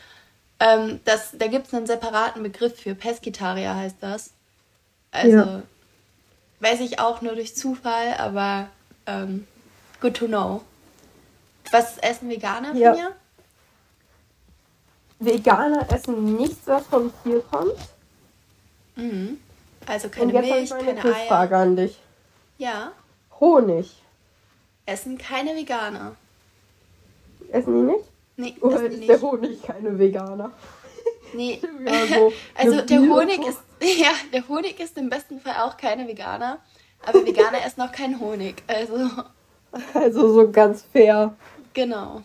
[0.59, 4.31] Ähm, das, da gibt es einen separaten Begriff für, Pesketarier heißt das.
[5.11, 5.61] Also, ja.
[6.61, 8.69] weiß ich auch nur durch Zufall, aber
[9.05, 9.45] ähm,
[9.99, 10.63] Good to know.
[11.71, 12.93] Was essen Veganer ja.
[12.93, 13.03] von
[15.19, 17.77] Veganer essen nichts, was vom Tier kommt.
[18.95, 19.39] Mhm.
[19.87, 21.27] Also keine Und jetzt Milch, ich keine Eier.
[21.27, 21.97] Frage an dich.
[22.57, 22.91] Ja.
[23.39, 24.01] Honig.
[24.85, 26.15] Essen keine Veganer.
[27.51, 28.05] Essen die nicht?
[28.35, 29.09] Nee, Oder ist nicht.
[29.09, 30.51] der Honig keine Veganer?
[31.33, 31.59] Nee.
[31.85, 36.59] also, also der Honig ist ja, der Honig ist im besten Fall auch keine Veganer,
[37.05, 38.63] aber Veganer essen auch keinen Honig.
[38.67, 39.09] Also
[39.93, 41.35] Also so ganz fair.
[41.73, 42.23] Genau.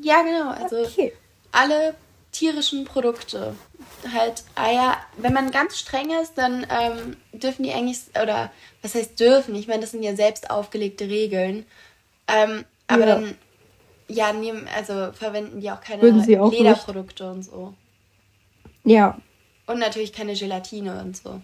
[0.00, 0.50] Ja, genau.
[0.50, 1.12] Also okay.
[1.50, 1.94] alle
[2.30, 3.54] tierischen Produkte.
[4.12, 4.96] Halt Eier.
[5.16, 8.50] Wenn man ganz streng ist, dann ähm, dürfen die eigentlich, oder
[8.82, 9.54] was heißt dürfen?
[9.54, 11.66] Ich meine, das sind ja selbst aufgelegte Regeln.
[12.28, 13.14] Ähm, aber ja.
[13.14, 13.34] dann,
[14.08, 16.02] ja, nehmen, also verwenden die auch keine
[16.40, 17.34] auch Lederprodukte nicht.
[17.34, 17.74] und so.
[18.84, 19.18] Ja.
[19.66, 21.40] Und natürlich keine Gelatine und so.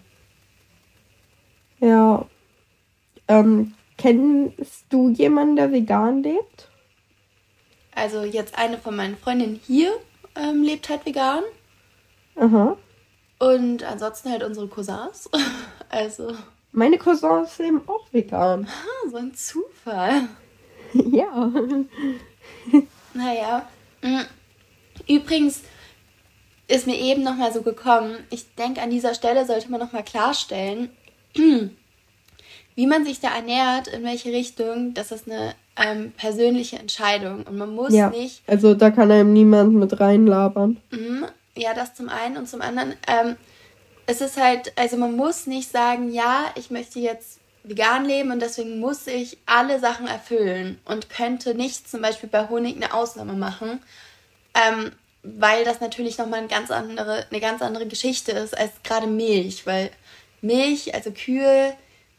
[1.79, 2.25] Ja.
[3.27, 6.69] Ähm, Kennst du jemanden, der vegan lebt?
[7.93, 9.91] Also jetzt eine von meinen Freundinnen hier
[10.37, 11.43] ähm, lebt halt vegan.
[12.39, 12.77] Aha.
[13.39, 15.29] Und ansonsten halt unsere Cousins.
[15.89, 16.33] also.
[16.71, 18.67] Meine Cousins leben auch vegan.
[18.67, 20.27] Ah, so ein Zufall.
[20.93, 21.51] ja.
[23.13, 23.67] naja.
[24.01, 24.21] Mm.
[25.07, 25.63] Übrigens
[26.67, 30.89] ist mir eben nochmal so gekommen, ich denke, an dieser Stelle sollte man nochmal klarstellen,
[32.75, 37.43] wie man sich da ernährt, in welche Richtung, das ist eine ähm, persönliche Entscheidung.
[37.43, 38.43] Und man muss ja, nicht.
[38.47, 40.77] Also da kann einem niemand mit reinlabern.
[41.55, 43.35] Ja, das zum einen und zum anderen, ähm,
[44.05, 48.41] es ist halt, also man muss nicht sagen, ja, ich möchte jetzt vegan leben und
[48.41, 53.33] deswegen muss ich alle Sachen erfüllen und könnte nicht zum Beispiel bei Honig eine Ausnahme
[53.33, 53.81] machen,
[54.55, 59.07] ähm, weil das natürlich nochmal eine ganz andere, eine ganz andere Geschichte ist als gerade
[59.07, 59.91] Milch, weil
[60.41, 61.75] Milch, also Kühe,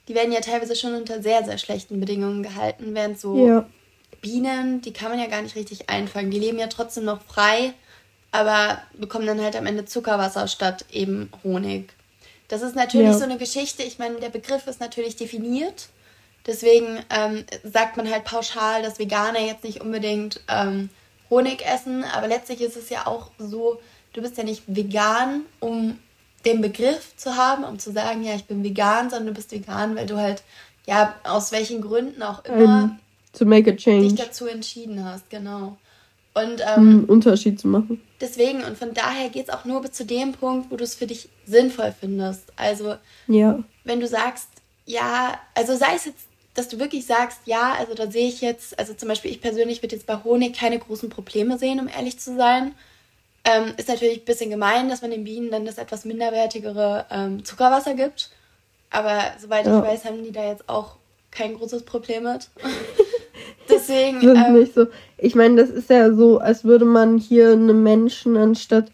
[0.08, 3.66] die werden ja teilweise schon unter sehr, sehr schlechten Bedingungen gehalten, während so ja.
[4.20, 6.30] Bienen, die kann man ja gar nicht richtig einfangen.
[6.30, 7.72] Die leben ja trotzdem noch frei,
[8.32, 11.92] aber bekommen dann halt am Ende Zuckerwasser statt eben Honig.
[12.48, 13.18] Das ist natürlich ja.
[13.18, 13.82] so eine Geschichte.
[13.82, 15.88] Ich meine, der Begriff ist natürlich definiert.
[16.46, 20.88] Deswegen ähm, sagt man halt pauschal, dass Veganer jetzt nicht unbedingt ähm,
[21.28, 22.04] Honig essen.
[22.04, 23.80] Aber letztlich ist es ja auch so,
[24.12, 25.98] du bist ja nicht vegan, um
[26.44, 29.94] den Begriff zu haben, um zu sagen, ja, ich bin vegan, sondern du bist vegan,
[29.94, 30.42] weil du halt,
[30.86, 32.98] ja, aus welchen Gründen auch immer um,
[33.32, 34.08] to make a change.
[34.08, 35.76] dich dazu entschieden hast, genau.
[36.34, 38.00] Und ähm, einen Unterschied zu machen.
[38.20, 40.94] Deswegen, und von daher geht es auch nur bis zu dem Punkt, wo du es
[40.94, 42.44] für dich sinnvoll findest.
[42.56, 43.58] Also, ja.
[43.84, 44.48] wenn du sagst,
[44.86, 48.78] ja, also sei es jetzt, dass du wirklich sagst, ja, also da sehe ich jetzt,
[48.78, 52.18] also zum Beispiel ich persönlich würde jetzt bei Honig keine großen Probleme sehen, um ehrlich
[52.18, 52.74] zu sein.
[53.44, 57.44] Ähm, ist natürlich ein bisschen gemein, dass man den Bienen dann das etwas minderwertigere ähm,
[57.44, 58.30] Zuckerwasser gibt.
[58.90, 59.78] Aber soweit ja.
[59.78, 60.96] ich weiß, haben die da jetzt auch
[61.30, 62.48] kein großes Problem mit.
[63.70, 64.20] Deswegen.
[64.22, 64.86] Ähm, nicht so.
[65.18, 68.90] Ich meine, das ist ja so, als würde man hier einem Menschen anstatt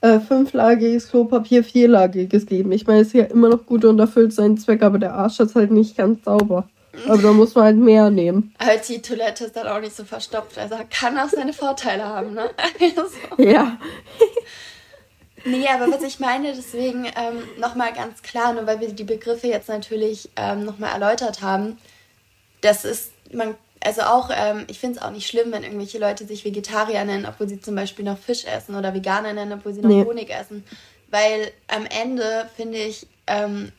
[0.00, 2.72] äh, fünflagiges Klopapier vierlagiges geben.
[2.72, 5.40] Ich meine, es ist ja immer noch gut und erfüllt seinen Zweck, aber der Arsch
[5.40, 6.68] ist halt nicht ganz sauber.
[7.06, 8.54] Aber da muss man halt mehr nehmen.
[8.58, 10.58] Halt, die Toilette ist dann auch nicht so verstopft.
[10.58, 12.50] Also kann auch seine Vorteile haben, ne?
[12.80, 13.42] Also.
[13.42, 13.78] Ja.
[15.44, 19.46] nee, aber was ich meine, deswegen ähm, nochmal ganz klar, nur weil wir die Begriffe
[19.46, 21.78] jetzt natürlich ähm, nochmal erläutert haben,
[22.60, 26.26] das ist, man also auch, ähm, ich finde es auch nicht schlimm, wenn irgendwelche Leute
[26.26, 29.80] sich Vegetarier nennen, obwohl sie zum Beispiel noch Fisch essen oder Veganer nennen, obwohl sie
[29.80, 30.04] noch nee.
[30.04, 30.64] Honig essen.
[31.10, 33.72] Weil am Ende finde ich, ähm,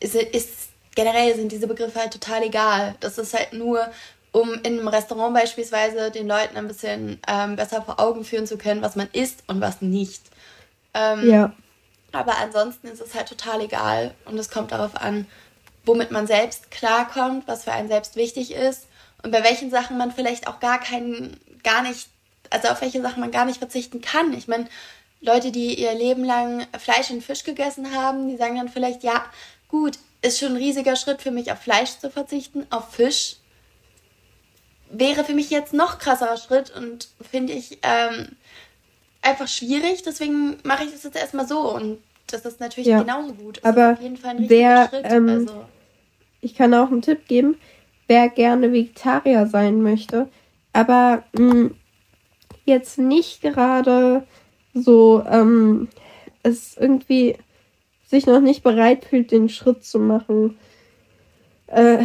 [0.00, 2.94] ist, ist, generell sind diese Begriffe halt total egal.
[3.00, 3.86] Das ist halt nur,
[4.32, 8.56] um in einem Restaurant beispielsweise den Leuten ein bisschen ähm, besser vor Augen führen zu
[8.56, 10.22] können, was man isst und was nicht.
[10.94, 11.52] Ähm, ja.
[12.12, 15.26] Aber ansonsten ist es halt total egal und es kommt darauf an,
[15.84, 18.86] womit man selbst klarkommt, was für einen selbst wichtig ist
[19.22, 22.08] und bei welchen Sachen man vielleicht auch gar keinen, gar nicht,
[22.50, 24.32] also auf welche Sachen man gar nicht verzichten kann.
[24.32, 24.66] Ich meine,
[25.20, 29.24] Leute, die ihr Leben lang Fleisch und Fisch gegessen haben, die sagen dann vielleicht, ja,
[29.68, 33.36] gut, ist schon ein riesiger Schritt für mich, auf Fleisch zu verzichten, auf Fisch
[34.90, 38.28] wäre für mich jetzt noch krasserer Schritt und finde ich ähm,
[39.22, 40.02] einfach schwierig.
[40.02, 43.58] Deswegen mache ich das jetzt erstmal so und das ist natürlich ja, genauso gut.
[43.58, 45.06] Das aber auf jeden Fall ein wer, Schritt.
[45.06, 45.64] Ähm, also.
[46.40, 47.58] Ich kann auch einen Tipp geben
[48.12, 50.28] wer gerne Vegetarier sein möchte,
[50.74, 51.74] aber mh, hm,
[52.66, 54.24] jetzt nicht gerade
[54.74, 55.88] so ähm,
[56.42, 57.36] es irgendwie
[58.06, 60.58] sich noch nicht bereit fühlt, den Schritt zu machen.
[61.68, 62.04] Äh,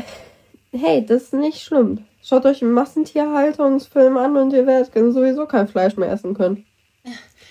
[0.72, 2.06] hey, das ist nicht schlimm.
[2.24, 6.66] Schaut euch einen Massentierhaltungsfilm an und ihr werdet sowieso kein Fleisch mehr essen können.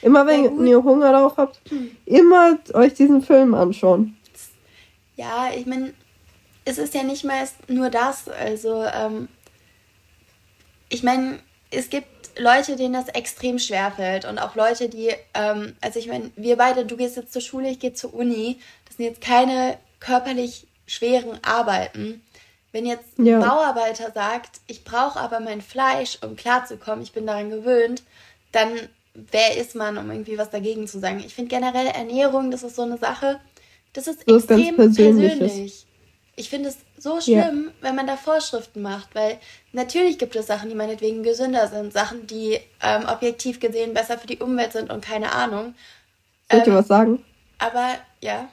[0.01, 1.61] Immer wenn ja, ihr Hunger darauf habt,
[2.07, 4.16] immer euch diesen Film anschauen.
[5.16, 5.92] Ja, ich meine,
[6.67, 8.29] es ist ja nicht mal nur das.
[8.29, 9.29] Also, ähm,
[10.91, 11.39] ich meine,
[11.71, 12.07] es gibt
[12.39, 16.57] Leute, denen das extrem schwer fällt und auch Leute, die, ähm, also ich meine, wir
[16.57, 20.67] beide, du gehst jetzt zur Schule, ich gehe zur Uni, das sind jetzt keine körperlich
[20.87, 22.23] schweren Arbeiten.
[22.73, 23.37] Wenn jetzt ja.
[23.37, 28.03] ein Bauarbeiter sagt, ich brauche aber mein Fleisch, um klarzukommen, ich bin daran gewöhnt,
[28.53, 28.69] dann
[29.15, 31.23] wer ist man, um irgendwie was dagegen zu sagen?
[31.25, 33.41] Ich finde generell Ernährung, das ist so eine Sache,
[33.95, 35.86] das ist das extrem persönlich
[36.37, 37.72] ich finde es so schlimm, ja.
[37.81, 39.38] wenn man da Vorschriften macht, weil
[39.72, 44.27] natürlich gibt es Sachen, die meinetwegen gesünder sind, Sachen, die ähm, objektiv gesehen besser für
[44.27, 45.75] die Umwelt sind und keine Ahnung.
[46.51, 47.25] Soll ich ähm, dir was sagen?
[47.59, 48.49] Aber ja.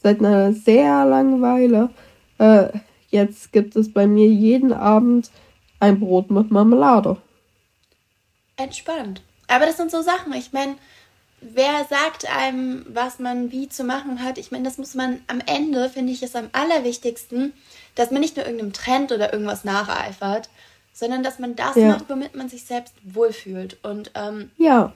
[0.00, 1.90] Seit einer sehr langen Weile,
[2.38, 2.68] äh,
[3.10, 5.30] jetzt gibt es bei mir jeden Abend
[5.80, 7.16] ein Brot mit Marmelade.
[8.56, 9.22] Entspannt.
[9.48, 10.76] Aber das sind so Sachen, ich meine,
[11.40, 14.38] wer sagt einem, was man wie zu machen hat?
[14.38, 17.52] Ich meine, das muss man am Ende, finde ich, ist am allerwichtigsten,
[17.94, 20.48] dass man nicht nur irgendeinem Trend oder irgendwas nacheifert,
[20.92, 21.88] sondern dass man das ja.
[21.88, 23.78] macht, womit man sich selbst wohlfühlt.
[23.82, 24.92] Und ähm, ja.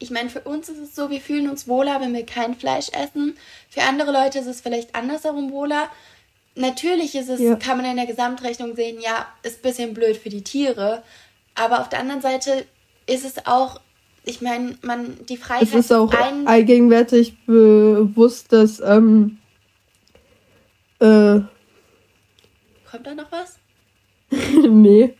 [0.00, 2.88] Ich meine, für uns ist es so, wir fühlen uns wohler, wenn wir kein Fleisch
[2.90, 3.36] essen.
[3.68, 5.88] Für andere Leute ist es vielleicht andersherum wohler.
[6.54, 7.56] Natürlich ist es, ja.
[7.56, 11.02] kann man in der Gesamtrechnung sehen, ja, ist ein bisschen blöd für die Tiere.
[11.54, 12.64] Aber auf der anderen Seite
[13.06, 13.80] ist es auch
[14.24, 15.62] ich meine, man die Freiheit.
[15.62, 19.38] Es ist auch ein allgegenwärtig bewusst, dass ähm,
[21.00, 21.40] äh,
[22.90, 23.58] kommt da noch was?
[24.68, 25.14] nee.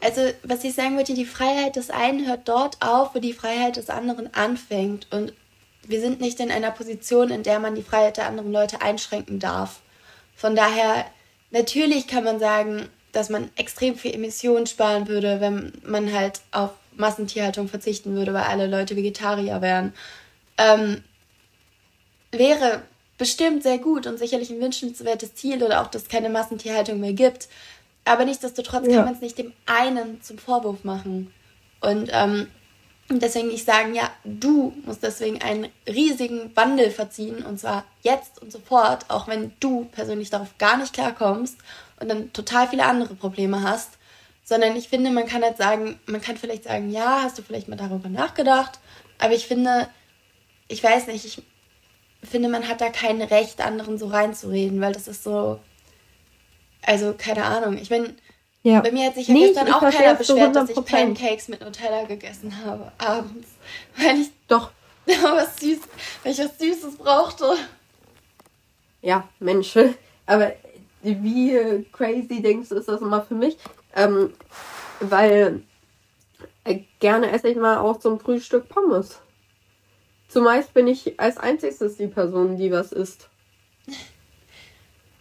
[0.00, 3.76] also was ich sagen wollte, die Freiheit des einen hört dort auf, wo die Freiheit
[3.76, 5.06] des anderen anfängt.
[5.10, 5.32] Und
[5.86, 9.38] wir sind nicht in einer Position, in der man die Freiheit der anderen Leute einschränken
[9.38, 9.80] darf.
[10.36, 11.04] Von daher,
[11.50, 16.70] natürlich kann man sagen, dass man extrem viel Emissionen sparen würde, wenn man halt auf
[16.96, 19.92] Massentierhaltung verzichten würde, weil alle Leute Vegetarier wären.
[20.58, 21.02] Ähm,
[22.30, 22.82] wäre
[23.18, 27.12] bestimmt sehr gut und sicherlich ein wünschenswertes Ziel oder auch, dass es keine Massentierhaltung mehr
[27.12, 27.48] gibt.
[28.04, 28.96] Aber nichtsdestotrotz ja.
[28.96, 31.32] kann man es nicht dem einen zum Vorwurf machen.
[31.80, 32.48] Und ähm,
[33.10, 38.50] deswegen ich sagen, ja, du musst deswegen einen riesigen Wandel verziehen und zwar jetzt und
[38.50, 41.58] sofort, auch wenn du persönlich darauf gar nicht klarkommst
[42.02, 43.92] und dann total viele andere Probleme hast.
[44.44, 47.68] Sondern ich finde, man kann halt sagen, man kann vielleicht sagen, ja, hast du vielleicht
[47.68, 48.80] mal darüber nachgedacht,
[49.18, 49.88] aber ich finde,
[50.66, 51.42] ich weiß nicht, ich
[52.28, 55.60] finde, man hat da kein Recht, anderen so reinzureden, weil das ist so,
[56.82, 57.78] also keine Ahnung.
[57.78, 58.16] Ich bin,
[58.64, 58.80] ja.
[58.80, 62.04] bei mir hat sich ja nee, gestern auch keiner beschwert, dass ich Pancakes mit Nutella
[62.04, 63.48] gegessen habe, abends.
[63.96, 64.72] Weil ich doch
[65.06, 65.80] was süß,
[66.22, 67.56] weil ich was Süßes brauchte.
[69.00, 69.76] Ja, Mensch.
[70.26, 70.52] Aber
[71.02, 73.58] wie crazy denkst du, ist das immer für mich?
[73.94, 74.32] Ähm,
[75.00, 75.62] weil
[76.64, 79.20] äh, gerne esse ich mal auch zum Frühstück Pommes.
[80.28, 83.28] Zumeist bin ich als einziges die Person, die was isst.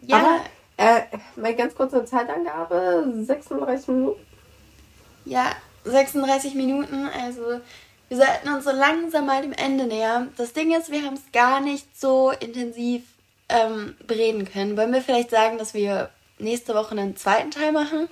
[0.02, 0.18] Ja.
[0.18, 0.40] Aber,
[0.78, 1.02] äh,
[1.36, 4.20] mal ganz kurze Zeitangabe, 36 Minuten.
[5.26, 5.52] Ja,
[5.84, 7.60] 36 Minuten, also
[8.08, 10.34] wir sollten uns so langsam mal dem Ende nähern.
[10.38, 13.04] Das Ding ist, wir haben es gar nicht so intensiv
[13.52, 14.78] ähm, bereden können.
[14.78, 18.08] Wollen wir vielleicht sagen, dass wir nächste Woche einen zweiten Teil machen?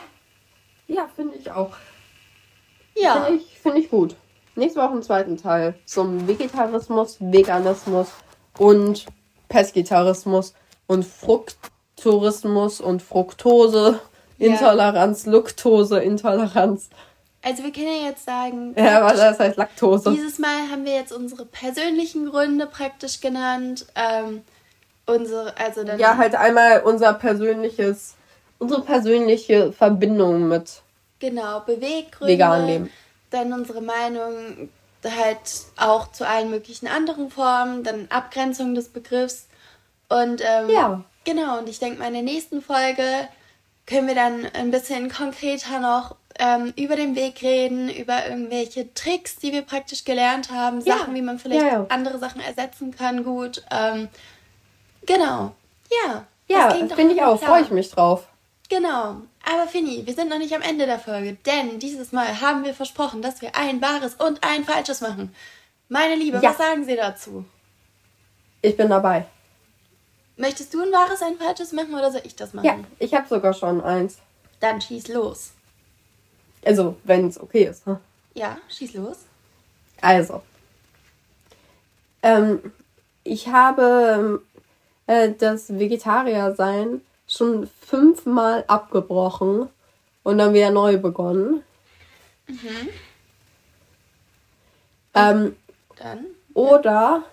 [0.87, 1.71] Ja, finde ich auch.
[2.95, 3.25] Ja.
[3.25, 4.15] Finde ich, find ich gut.
[4.55, 8.09] Nächste Woche einen zweiten Teil zum Vegetarismus, Veganismus
[8.57, 9.05] und
[9.47, 10.53] Pesketarismus
[10.87, 14.01] und Frukttourismus und Fructose,
[14.37, 15.31] Intoleranz, ja.
[15.31, 16.89] Luktose, Intoleranz.
[17.41, 18.73] Also wir können ja jetzt sagen.
[18.77, 20.11] Ja, aber das heißt Laktose.
[20.11, 23.85] Dieses Mal haben wir jetzt unsere persönlichen Gründe praktisch genannt.
[23.95, 24.41] Ähm,
[25.09, 25.99] unsere, also dann.
[25.99, 28.15] Ja, halt einmal unser persönliches,
[28.57, 30.81] unsere persönliche Verbindung mit.
[31.19, 32.33] Genau, Beweggründe.
[32.33, 32.89] Vegan leben.
[33.29, 34.69] Dann unsere Meinung
[35.03, 35.39] halt
[35.77, 39.47] auch zu allen möglichen anderen Formen, dann Abgrenzung des Begriffs.
[40.09, 41.03] Und ähm, ja.
[41.23, 43.03] genau, und ich denke mal, in der nächsten Folge
[43.85, 49.37] können wir dann ein bisschen konkreter noch ähm, über den Weg reden, über irgendwelche Tricks,
[49.37, 50.97] die wir praktisch gelernt haben, ja.
[50.97, 53.63] Sachen, wie man vielleicht ja, andere Sachen ersetzen kann, gut.
[53.71, 54.07] Ähm,
[55.13, 55.55] genau.
[56.05, 56.25] Ja.
[56.47, 57.39] Ja, finde ich auch.
[57.41, 58.27] Freue ich mich drauf.
[58.69, 59.17] Genau.
[59.43, 62.73] Aber Finny, wir sind noch nicht am Ende der Folge, denn dieses Mal haben wir
[62.73, 65.33] versprochen, dass wir ein wahres und ein falsches machen.
[65.87, 67.45] Meine Liebe, was sagen Sie dazu?
[68.61, 69.25] Ich bin dabei.
[70.37, 72.65] Möchtest du ein wahres, ein falsches machen oder soll ich das machen?
[72.65, 74.19] Ja, ich habe sogar schon eins.
[74.59, 75.51] Dann schieß los.
[76.63, 77.85] Also, wenn es okay ist.
[77.85, 77.97] Hm?
[78.35, 79.17] Ja, schieß los.
[80.01, 80.43] Also.
[82.21, 82.71] Ähm,
[83.23, 84.41] ich habe
[85.09, 89.67] äh, das Vegetarier-Sein schon fünfmal abgebrochen
[90.23, 91.63] und dann wieder neu begonnen.
[92.47, 92.89] Mhm.
[95.15, 95.55] Ähm,
[95.97, 96.25] dann?
[96.53, 97.23] Oder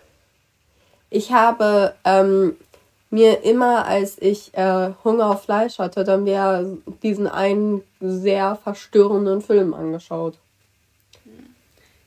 [1.11, 2.57] ich habe ähm,
[3.11, 6.65] mir immer, als ich äh, Hunger auf Fleisch hatte, dann wieder
[7.03, 10.39] diesen einen sehr verstörenden Film angeschaut.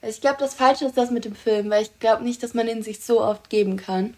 [0.01, 2.67] Ich glaube, das Falsche ist das mit dem Film, weil ich glaube nicht, dass man
[2.67, 4.15] ihn sich so oft geben kann.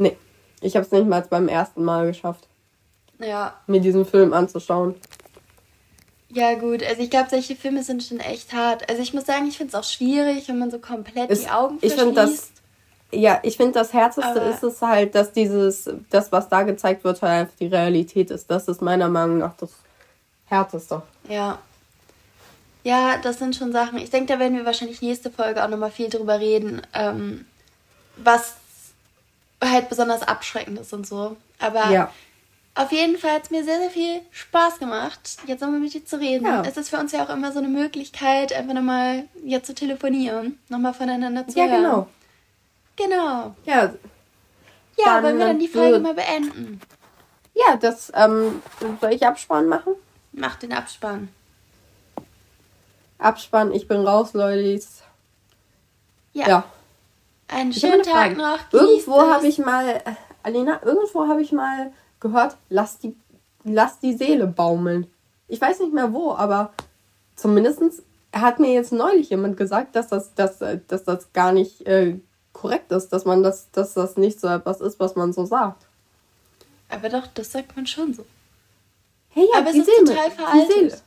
[0.00, 0.16] Nee,
[0.60, 2.48] ich habe es nicht mal beim ersten Mal geschafft.
[3.18, 3.54] Ja.
[3.66, 4.94] Mir diesen Film anzuschauen.
[6.30, 6.82] Ja, gut.
[6.82, 8.88] Also, ich glaube, solche Filme sind schon echt hart.
[8.88, 11.50] Also, ich muss sagen, ich finde es auch schwierig, wenn man so komplett es, die
[11.50, 12.16] Augen ich verschließt.
[12.16, 12.50] Das,
[13.12, 17.04] ja, ich finde, das Härteste Aber ist es halt, dass dieses, das, was da gezeigt
[17.04, 18.50] wird, halt einfach die Realität ist.
[18.50, 19.70] Das ist meiner Meinung nach das
[20.46, 21.02] Härteste.
[21.28, 21.58] Ja.
[22.84, 23.98] Ja, das sind schon Sachen.
[23.98, 27.44] Ich denke, da werden wir wahrscheinlich nächste Folge auch nochmal viel drüber reden, ähm,
[28.16, 28.54] was
[29.62, 31.36] halt besonders abschreckend ist und so.
[31.58, 32.10] Aber ja.
[32.74, 36.04] Auf jeden Fall hat es mir sehr, sehr viel Spaß gemacht, jetzt nochmal mit dir
[36.06, 36.46] zu reden.
[36.46, 36.62] Ja.
[36.62, 40.58] Es ist für uns ja auch immer so eine Möglichkeit, einfach nochmal jetzt zu telefonieren,
[40.68, 41.82] nochmal voneinander zu ja, hören.
[41.82, 42.08] Ja, genau.
[42.96, 43.54] Genau.
[43.64, 43.94] Ja.
[44.96, 46.80] Ja, wollen wir dann die Folge mal beenden?
[47.54, 48.62] Ja, das, ähm,
[49.00, 49.94] soll ich Abspann machen?
[50.32, 51.28] Mach den Abspann.
[53.18, 54.80] Abspann, ich bin raus, Leute.
[56.32, 56.48] Ja.
[56.48, 56.64] ja.
[57.50, 58.58] Einen schönen Tag noch.
[58.72, 60.00] Irgendwo habe ich mal, äh,
[60.42, 63.16] Alena, irgendwo habe ich mal gehört, lass die,
[63.64, 65.06] lass die Seele baumeln.
[65.48, 66.72] Ich weiß nicht mehr wo, aber
[67.34, 72.18] zumindest hat mir jetzt neulich jemand gesagt, dass das, dass, dass das gar nicht äh,
[72.52, 75.86] korrekt ist, dass man das, dass das nicht so etwas ist, was man so sagt.
[76.88, 78.24] Aber doch, das sagt man schon so.
[79.30, 81.02] Hey, ja, aber es ist Seele, total veraltet.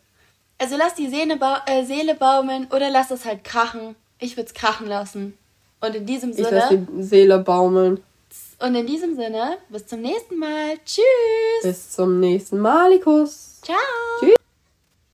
[0.58, 3.96] Also lass die Seele, ba äh, Seele baumeln oder lass es halt krachen.
[4.20, 5.38] Ich würde es krachen lassen.
[5.86, 6.50] Und in diesem Ich Sinne.
[6.52, 8.02] lasse die Seele baumeln.
[8.60, 10.78] Und in diesem Sinne, bis zum nächsten Mal.
[10.86, 11.04] Tschüss.
[11.64, 13.60] Bis zum nächsten Malikus.
[13.62, 13.76] Ciao.
[14.22, 14.36] Tschüss.